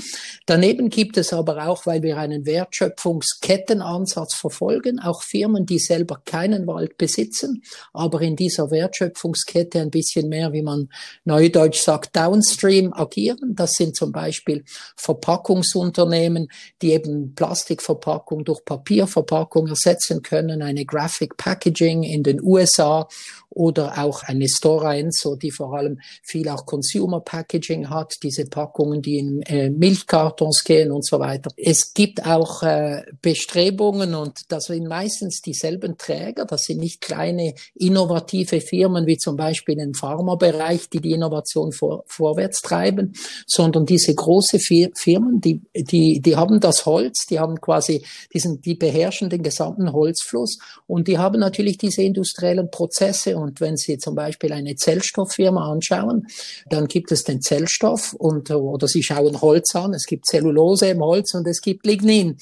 Daneben 0.45 0.89
gibt 0.89 1.17
es 1.17 1.33
aber 1.33 1.67
auch, 1.67 1.85
weil 1.85 2.01
wir 2.01 2.17
einen 2.17 2.45
Wertschöpfungskettenansatz 2.45 4.35
verfolgen, 4.35 4.99
auch 4.99 5.21
Firmen, 5.21 5.65
die 5.65 5.79
selber 5.79 6.21
keinen 6.23 6.65
Wald 6.65 6.97
besitzen, 6.97 7.61
aber 7.91 8.21
in 8.21 8.37
dieser 8.37 8.71
Wertschöpfungskette 8.71 9.81
ein 9.81 9.91
bisschen 9.91 10.29
mehr, 10.29 10.53
wie 10.53 10.61
man 10.61 10.87
neudeutsch 11.25 11.81
sagt, 11.81 12.15
downstream 12.15 12.93
agieren. 12.93 13.53
Das 13.53 13.73
sind 13.73 13.97
zum 13.97 14.13
Beispiel 14.13 14.63
Verpackungsunternehmen, 14.95 16.47
die 16.81 16.93
eben 16.93 17.35
Plastikverpackung 17.35 18.45
durch 18.45 18.63
Papierverpackung 18.63 19.67
ersetzen 19.67 20.21
können, 20.21 20.61
eine 20.61 20.85
Graphic 20.85 21.35
Packaging 21.35 22.03
in 22.03 22.23
den 22.23 22.41
USA 22.41 23.09
oder 23.57 23.97
auch 23.97 24.21
eine 24.23 24.47
Stora 24.47 24.95
Enso, 24.95 25.35
die 25.35 25.49
vor 25.49 25.73
allem 25.73 25.99
viel 26.21 26.47
auch 26.47 26.67
Consumer 26.67 27.21
Packaging 27.21 27.89
hat, 27.89 28.17
diese 28.21 28.45
Packungen, 28.45 29.01
die 29.01 29.17
in 29.17 29.41
äh, 29.41 29.71
Milchkartons 29.71 30.63
gehen 30.63 30.91
und 30.91 31.03
so 31.03 31.19
weiter. 31.19 31.49
Es 31.57 31.95
gibt 31.95 32.23
auch 32.23 32.61
äh, 32.61 33.03
Bestrebungen 33.19 34.13
und 34.13 34.41
das 34.49 34.65
sind 34.65 34.87
meistens 34.87 35.41
dieselben 35.41 35.97
Träger, 35.97 36.45
das 36.45 36.65
sind 36.65 36.79
nicht 36.79 37.01
kleine 37.01 37.55
innovative 37.73 38.61
Firmen 38.61 39.07
wie 39.07 39.17
zum 39.17 39.35
Beispiel 39.35 39.79
im 39.79 39.95
Pharmabereich, 39.95 40.89
die 40.89 41.01
die 41.01 41.13
Innovation 41.13 41.71
vor, 41.71 42.03
vorwärts 42.05 42.61
treiben, 42.61 43.13
sondern 43.47 43.87
diese 43.87 44.13
große 44.13 44.59
Firmen, 44.59 45.41
die, 45.41 45.63
die, 45.75 46.21
die 46.21 46.35
haben 46.35 46.59
das 46.59 46.85
Holz, 46.85 47.25
die 47.25 47.39
haben 47.39 47.59
quasi 47.59 48.05
diesen, 48.31 48.61
die 48.61 48.75
beherrschen 48.75 49.31
den 49.31 49.41
gesamten 49.41 49.93
Holzfluss 49.93 50.59
und 50.85 51.07
die 51.07 51.17
haben 51.17 51.39
natürlich 51.39 51.79
diese 51.79 52.03
industriellen 52.03 52.69
Prozesse 52.69 53.35
und 53.37 53.46
wenn 53.59 53.77
Sie 53.77 53.97
zum 53.97 54.15
Beispiel 54.15 54.53
eine 54.53 54.75
Zellstofffirma 54.75 55.71
anschauen, 55.71 56.27
dann 56.69 56.87
gibt 56.87 57.11
es 57.11 57.23
den 57.23 57.41
Zellstoff 57.41 58.13
und, 58.13 58.51
oder 58.51 58.87
Sie 58.87 59.03
schauen 59.03 59.41
Holz 59.41 59.75
an. 59.75 59.93
Es 59.93 60.05
gibt 60.05 60.25
Zellulose 60.25 60.87
im 60.87 61.01
Holz 61.01 61.33
und 61.33 61.47
es 61.47 61.61
gibt 61.61 61.85
Lignin. 61.85 62.37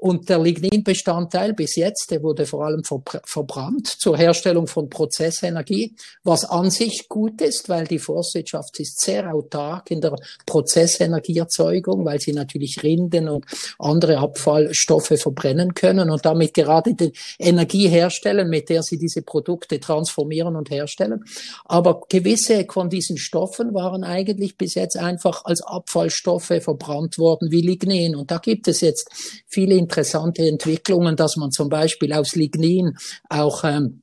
Und 0.00 0.30
der 0.30 0.38
Ligninbestandteil 0.38 1.52
bis 1.52 1.76
jetzt, 1.76 2.10
der 2.10 2.22
wurde 2.22 2.46
vor 2.46 2.64
allem 2.64 2.82
verbrannt 3.24 3.86
zur 3.86 4.16
Herstellung 4.16 4.66
von 4.66 4.88
Prozessenergie, 4.88 5.94
was 6.24 6.46
an 6.46 6.70
sich 6.70 7.06
gut 7.06 7.42
ist, 7.42 7.68
weil 7.68 7.86
die 7.86 7.98
Forstwirtschaft 7.98 8.80
ist 8.80 8.98
sehr 8.98 9.34
autark 9.34 9.90
in 9.90 10.00
der 10.00 10.16
Prozessenergieerzeugung, 10.46 12.06
weil 12.06 12.18
sie 12.18 12.32
natürlich 12.32 12.82
Rinden 12.82 13.28
und 13.28 13.44
andere 13.78 14.16
Abfallstoffe 14.16 15.12
verbrennen 15.18 15.74
können 15.74 16.08
und 16.08 16.24
damit 16.24 16.54
gerade 16.54 16.94
die 16.94 17.12
Energie 17.38 17.88
herstellen, 17.88 18.48
mit 18.48 18.70
der 18.70 18.82
sie 18.82 18.96
diese 18.96 19.20
Produkte 19.20 19.80
transformieren 19.80 20.56
und 20.56 20.70
herstellen. 20.70 21.24
Aber 21.66 22.00
gewisse 22.08 22.64
von 22.70 22.88
diesen 22.88 23.18
Stoffen 23.18 23.74
waren 23.74 24.04
eigentlich 24.04 24.56
bis 24.56 24.76
jetzt 24.76 24.96
einfach 24.96 25.44
als 25.44 25.60
Abfallstoffe 25.60 26.54
verbrannt 26.62 27.18
worden 27.18 27.50
wie 27.50 27.60
Lignin. 27.60 28.16
Und 28.16 28.30
da 28.30 28.38
gibt 28.38 28.66
es 28.66 28.80
jetzt 28.80 29.10
viele 29.46 29.74
interessante 29.90 30.46
Entwicklungen, 30.46 31.16
dass 31.16 31.36
man 31.36 31.50
zum 31.50 31.68
Beispiel 31.68 32.12
aus 32.12 32.36
Lignin 32.36 32.96
auch 33.28 33.64
ähm, 33.64 34.02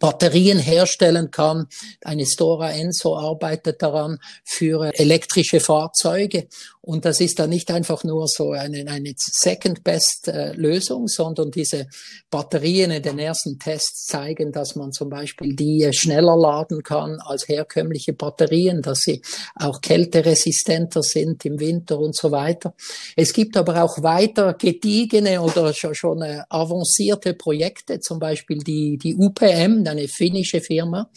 Batterien 0.00 0.58
herstellen 0.58 1.30
kann. 1.30 1.68
Eine 2.02 2.26
Stora 2.26 2.72
Enso 2.72 3.16
arbeitet 3.16 3.80
daran 3.82 4.18
für 4.44 4.90
elektrische 4.98 5.60
Fahrzeuge. 5.60 6.48
Und 6.84 7.04
das 7.04 7.20
ist 7.20 7.38
dann 7.38 7.50
nicht 7.50 7.70
einfach 7.70 8.02
nur 8.02 8.26
so 8.26 8.50
eine, 8.50 8.84
eine 8.90 9.12
Second-Best-Lösung, 9.16 11.06
sondern 11.06 11.52
diese 11.52 11.86
Batterien 12.28 12.90
in 12.90 13.02
den 13.02 13.20
ersten 13.20 13.56
Tests 13.60 14.06
zeigen, 14.06 14.50
dass 14.50 14.74
man 14.74 14.90
zum 14.90 15.08
Beispiel 15.08 15.54
die 15.54 15.88
schneller 15.92 16.36
laden 16.36 16.82
kann 16.82 17.20
als 17.20 17.46
herkömmliche 17.46 18.14
Batterien, 18.14 18.82
dass 18.82 19.02
sie 19.02 19.22
auch 19.54 19.80
kälteresistenter 19.80 21.02
sind 21.02 21.44
im 21.44 21.60
Winter 21.60 22.00
und 22.00 22.16
so 22.16 22.32
weiter. 22.32 22.74
Es 23.14 23.32
gibt 23.32 23.56
aber 23.56 23.84
auch 23.84 24.02
weiter 24.02 24.54
gediegene 24.54 25.40
oder 25.40 25.72
schon, 25.74 25.94
schon 25.94 26.22
äh, 26.22 26.42
avancierte 26.48 27.34
Projekte, 27.34 28.00
zum 28.00 28.18
Beispiel 28.18 28.58
die, 28.58 28.98
die 28.98 29.14
UPM, 29.14 29.86
eine 29.86 30.08
finnische 30.08 30.60
Firma, 30.60 31.08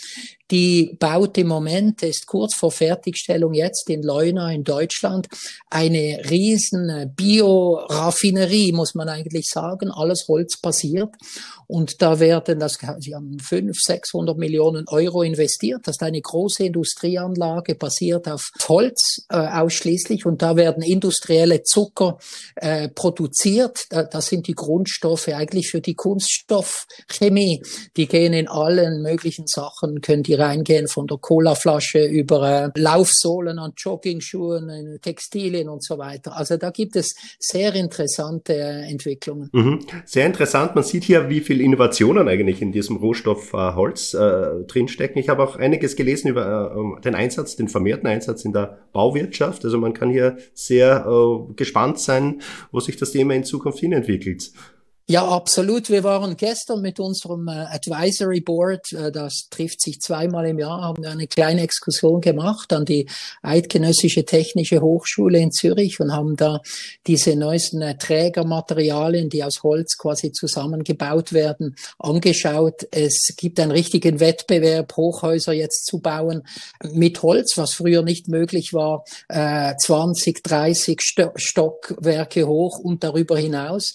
die 0.51 0.95
baut 0.99 1.37
im 1.37 1.47
Moment, 1.47 2.03
ist 2.03 2.27
kurz 2.27 2.55
vor 2.55 2.71
Fertigstellung 2.71 3.53
jetzt 3.53 3.89
in 3.89 4.03
Leuna 4.03 4.51
in 4.51 4.63
Deutschland, 4.63 5.27
eine 5.69 6.21
riesen 6.29 6.89
äh, 6.89 7.07
Bioraffinerie, 7.13 8.71
muss 8.71 8.93
man 8.93 9.09
eigentlich 9.09 9.47
sagen, 9.49 9.89
alles 9.91 10.25
holzbasiert. 10.27 11.15
Und 11.67 12.01
da 12.01 12.19
werden 12.19 12.59
das, 12.59 12.77
sie 12.99 13.15
haben 13.15 13.39
500, 13.39 13.75
600 13.75 14.37
Millionen 14.37 14.85
Euro 14.87 15.23
investiert. 15.23 15.81
Das 15.85 15.95
ist 15.95 16.03
eine 16.03 16.21
große 16.21 16.65
Industrieanlage 16.65 17.75
basiert 17.75 18.27
auf 18.27 18.51
Holz 18.67 19.25
äh, 19.29 19.37
ausschließlich. 19.37 20.25
Und 20.27 20.43
da 20.43 20.55
werden 20.55 20.83
industrielle 20.83 21.63
Zucker 21.63 22.19
äh, 22.55 22.89
produziert. 22.89 23.85
Das 23.89 24.27
sind 24.27 24.47
die 24.47 24.53
Grundstoffe 24.53 25.29
eigentlich 25.29 25.69
für 25.69 25.81
die 25.81 25.95
Kunststoffchemie. 25.95 27.63
Die 27.97 28.07
gehen 28.07 28.33
in 28.33 28.47
allen 28.47 29.01
möglichen 29.01 29.47
Sachen, 29.47 30.01
können 30.01 30.23
die 30.23 30.34
reingehen 30.35 30.87
von 30.87 31.07
der 31.07 31.17
Colaflasche 31.17 32.05
über 32.05 32.71
äh, 32.75 32.79
Laufsohlen 32.79 33.59
an 33.59 33.73
Joggingschuhen, 33.77 34.99
Textilien 35.01 35.69
und 35.69 35.83
so 35.83 35.97
weiter. 35.97 36.35
Also 36.35 36.57
da 36.57 36.69
gibt 36.69 36.95
es 36.95 37.15
sehr 37.39 37.73
interessante 37.75 38.53
äh, 38.53 38.89
Entwicklungen. 38.89 39.49
Mhm. 39.51 39.79
Sehr 40.05 40.25
interessant. 40.25 40.75
Man 40.75 40.83
sieht 40.83 41.03
hier, 41.03 41.29
wie 41.29 41.41
viel 41.41 41.61
Innovationen 41.61 42.27
eigentlich 42.27 42.61
in 42.61 42.71
diesem 42.71 42.97
Rohstoff 42.97 43.53
äh, 43.53 43.57
Holz 43.57 44.13
äh, 44.13 44.63
drinstecken. 44.67 45.19
Ich 45.19 45.29
habe 45.29 45.43
auch 45.43 45.55
einiges 45.55 45.95
gelesen 45.95 46.29
über 46.29 46.75
äh, 46.75 47.01
den 47.01 47.15
Einsatz, 47.15 47.55
den 47.55 47.67
vermehrten 47.67 48.07
Einsatz 48.07 48.45
in 48.45 48.53
der 48.53 48.79
Bauwirtschaft. 48.93 49.63
Also 49.65 49.77
man 49.77 49.93
kann 49.93 50.09
hier 50.09 50.37
sehr 50.53 51.05
äh, 51.05 51.53
gespannt 51.53 51.99
sein, 51.99 52.41
wo 52.71 52.79
sich 52.79 52.97
das 52.97 53.11
Thema 53.11 53.33
in 53.33 53.43
Zukunft 53.43 53.79
hinentwickelt. 53.79 54.51
Ja, 55.07 55.23
absolut. 55.23 55.91
Wir 55.91 56.03
waren 56.03 56.35
gestern 56.35 56.81
mit 56.81 56.99
unserem 56.99 57.47
äh, 57.47 57.51
Advisory 57.51 58.41
Board, 58.41 58.91
äh, 58.91 59.11
das 59.11 59.49
trifft 59.51 59.79
sich 59.79 60.01
zweimal 60.01 60.47
im 60.47 60.57
Jahr, 60.57 60.81
haben 60.81 61.03
wir 61.03 61.11
eine 61.11 61.27
kleine 61.27 61.61
Exkursion 61.61 62.21
gemacht 62.21 62.73
an 62.73 62.85
die 62.85 63.07
Eidgenössische 63.43 64.25
Technische 64.25 64.81
Hochschule 64.81 65.37
in 65.37 65.51
Zürich 65.51 65.99
und 65.99 66.11
haben 66.11 66.35
da 66.35 66.59
diese 67.05 67.35
neuesten 67.35 67.83
äh, 67.83 67.99
Trägermaterialien, 67.99 69.29
die 69.29 69.43
aus 69.43 69.61
Holz 69.61 69.95
quasi 69.95 70.31
zusammengebaut 70.31 71.33
werden, 71.33 71.75
angeschaut. 71.99 72.87
Es 72.89 73.35
gibt 73.37 73.59
einen 73.59 73.69
richtigen 73.69 74.19
Wettbewerb, 74.19 74.97
Hochhäuser 74.97 75.53
jetzt 75.53 75.85
zu 75.85 75.99
bauen 75.99 76.41
mit 76.81 77.21
Holz, 77.21 77.57
was 77.57 77.75
früher 77.75 78.01
nicht 78.01 78.27
möglich 78.27 78.73
war, 78.73 79.03
äh, 79.29 79.75
20, 79.77 80.41
30 80.41 80.99
Stockwerke 81.35 82.47
hoch 82.47 82.79
und 82.79 83.03
darüber 83.03 83.37
hinaus 83.37 83.93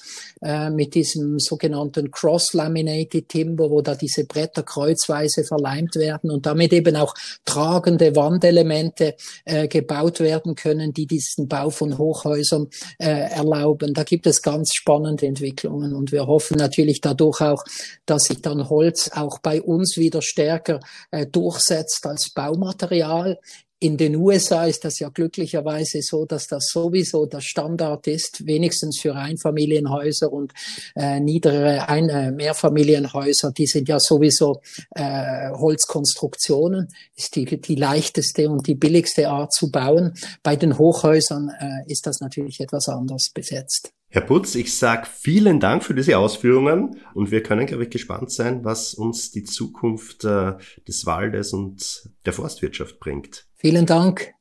mit 0.70 0.94
diesem 1.00 1.38
sogenannten 1.38 2.10
Cross-Laminated 2.10 3.28
Timber, 3.28 3.70
wo 3.70 3.80
da 3.80 3.94
diese 3.94 4.24
Bretter 4.24 4.62
kreuzweise 4.62 5.44
verleimt 5.44 5.96
werden 5.96 6.30
und 6.30 6.44
damit 6.44 6.72
eben 6.72 6.96
auch 6.96 7.14
tragende 7.44 8.14
Wandelemente 8.16 9.16
äh, 9.44 9.66
gebaut 9.66 10.20
werden 10.20 10.54
können, 10.54 10.92
die 10.92 11.06
diesen 11.06 11.48
Bau 11.48 11.70
von 11.70 11.96
Hochhäusern 11.96 12.68
äh, 12.98 13.30
erlauben. 13.30 13.94
Da 13.94 14.02
gibt 14.02 14.26
es 14.26 14.42
ganz 14.42 14.74
spannende 14.74 15.26
Entwicklungen 15.26 15.94
und 15.94 16.12
wir 16.12 16.26
hoffen 16.26 16.58
natürlich 16.58 17.00
dadurch 17.00 17.40
auch, 17.40 17.64
dass 18.04 18.24
sich 18.24 18.42
dann 18.42 18.68
Holz 18.68 19.10
auch 19.14 19.38
bei 19.38 19.62
uns 19.62 19.96
wieder 19.96 20.20
stärker 20.20 20.80
äh, 21.10 21.26
durchsetzt 21.26 22.06
als 22.06 22.30
Baumaterial. 22.30 23.38
In 23.82 23.96
den 23.96 24.14
USA 24.16 24.66
ist 24.66 24.84
das 24.84 24.98
ja 24.98 25.08
glücklicherweise 25.08 26.02
so, 26.02 26.26
dass 26.26 26.46
das 26.46 26.66
sowieso 26.66 27.24
der 27.24 27.40
Standard 27.40 28.06
ist, 28.08 28.44
wenigstens 28.46 29.00
für 29.00 29.14
Einfamilienhäuser 29.14 30.30
und 30.30 30.52
äh, 30.94 31.18
niedere 31.18 31.88
Ein 31.88 32.10
äh, 32.10 32.30
Mehrfamilienhäuser. 32.30 33.52
Die 33.52 33.66
sind 33.66 33.88
ja 33.88 33.98
sowieso 33.98 34.60
äh, 34.90 35.48
Holzkonstruktionen, 35.52 36.88
ist 37.16 37.36
die, 37.36 37.58
die 37.58 37.74
leichteste 37.74 38.50
und 38.50 38.66
die 38.66 38.74
billigste 38.74 39.30
Art 39.30 39.54
zu 39.54 39.70
bauen. 39.70 40.12
Bei 40.42 40.56
den 40.56 40.76
Hochhäusern 40.76 41.50
äh, 41.58 41.90
ist 41.90 42.06
das 42.06 42.20
natürlich 42.20 42.60
etwas 42.60 42.86
anders 42.90 43.30
besetzt. 43.32 43.94
Herr 44.10 44.22
Putz, 44.22 44.56
ich 44.56 44.76
sage 44.76 45.06
vielen 45.10 45.58
Dank 45.58 45.84
für 45.84 45.94
diese 45.94 46.18
Ausführungen 46.18 47.00
und 47.14 47.30
wir 47.30 47.42
können, 47.42 47.64
glaube 47.64 47.84
ich, 47.84 47.90
gespannt 47.90 48.30
sein, 48.30 48.62
was 48.62 48.92
uns 48.92 49.30
die 49.30 49.44
Zukunft 49.44 50.24
äh, 50.24 50.54
des 50.86 51.06
Waldes 51.06 51.54
und 51.54 52.10
der 52.26 52.34
Forstwirtschaft 52.34 53.00
bringt. 53.00 53.46
Vielen 53.62 53.84
Dank. 53.84 54.32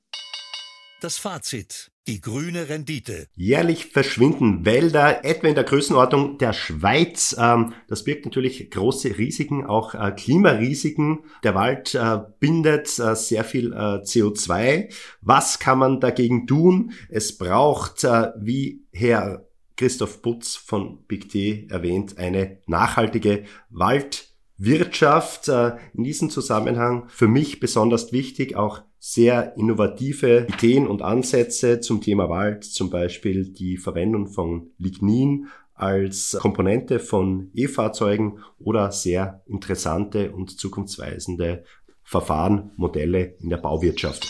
Das 1.02 1.18
Fazit. 1.18 1.92
Die 2.08 2.22
grüne 2.22 2.70
Rendite. 2.70 3.28
Jährlich 3.36 3.88
verschwinden 3.88 4.64
Wälder, 4.64 5.26
etwa 5.26 5.50
in 5.50 5.56
der 5.56 5.66
Größenordnung 5.66 6.38
der 6.38 6.54
Schweiz. 6.54 7.36
Ähm, 7.38 7.74
das 7.90 8.06
birgt 8.06 8.24
natürlich 8.24 8.72
große 8.72 9.18
Risiken, 9.18 9.66
auch 9.66 9.94
äh, 9.94 10.14
Klimarisiken. 10.16 11.26
Der 11.44 11.54
Wald 11.54 11.96
äh, 11.96 12.20
bindet 12.40 12.98
äh, 12.98 13.14
sehr 13.14 13.44
viel 13.44 13.74
CO2. 13.74 14.90
Was 15.20 15.60
kann 15.60 15.80
man 15.80 16.00
dagegen 16.00 16.48
tun? 16.48 16.94
Es 17.10 17.38
braucht, 17.38 18.04
wie 18.04 18.86
Herr 18.94 19.46
Christoph 19.76 20.22
Putz 20.22 20.56
von 20.56 21.04
Big 21.08 21.30
D 21.30 21.68
erwähnt, 21.70 22.18
eine 22.18 22.60
nachhaltige 22.68 23.44
Waldwirtschaft. 23.70 25.50
In 25.50 26.04
diesem 26.06 26.30
Zusammenhang 26.30 27.10
für 27.10 27.28
mich 27.28 27.60
besonders 27.60 28.14
wichtig 28.14 28.56
auch 28.56 28.82
sehr 29.00 29.56
innovative 29.58 30.48
Ideen 30.50 30.88
und 30.88 31.02
Ansätze 31.02 31.80
zum 31.80 32.02
Thema 32.02 32.30
Wald, 32.30 32.64
zum 32.66 32.90
Beispiel 32.90 33.52
die 33.52 33.78
Verwendung 33.78 34.28
von 34.28 34.72
Lignin 34.78 35.48
als 35.74 36.38
Komponente 36.40 37.00
von 37.00 37.52
E-Fahrzeugen 37.54 38.40
oder 38.60 38.92
sehr 38.92 39.42
interessante 39.48 40.32
und 40.32 40.60
zukunftsweisende 40.60 41.64
Verfahren, 42.04 42.72
Modelle 42.76 43.38
in 43.40 43.50
der 43.50 43.58
Bauwirtschaft. 43.58 44.28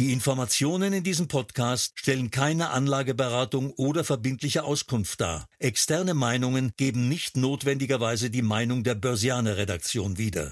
Die 0.00 0.14
Informationen 0.14 0.94
in 0.94 1.02
diesem 1.02 1.28
Podcast 1.28 1.92
stellen 1.94 2.30
keine 2.30 2.70
Anlageberatung 2.70 3.70
oder 3.72 4.02
verbindliche 4.02 4.64
Auskunft 4.64 5.20
dar. 5.20 5.44
Externe 5.58 6.14
Meinungen 6.14 6.72
geben 6.78 7.10
nicht 7.10 7.36
notwendigerweise 7.36 8.30
die 8.30 8.40
Meinung 8.40 8.82
der 8.82 8.94
Börsianer 8.94 9.58
Redaktion 9.58 10.16
wieder. 10.16 10.48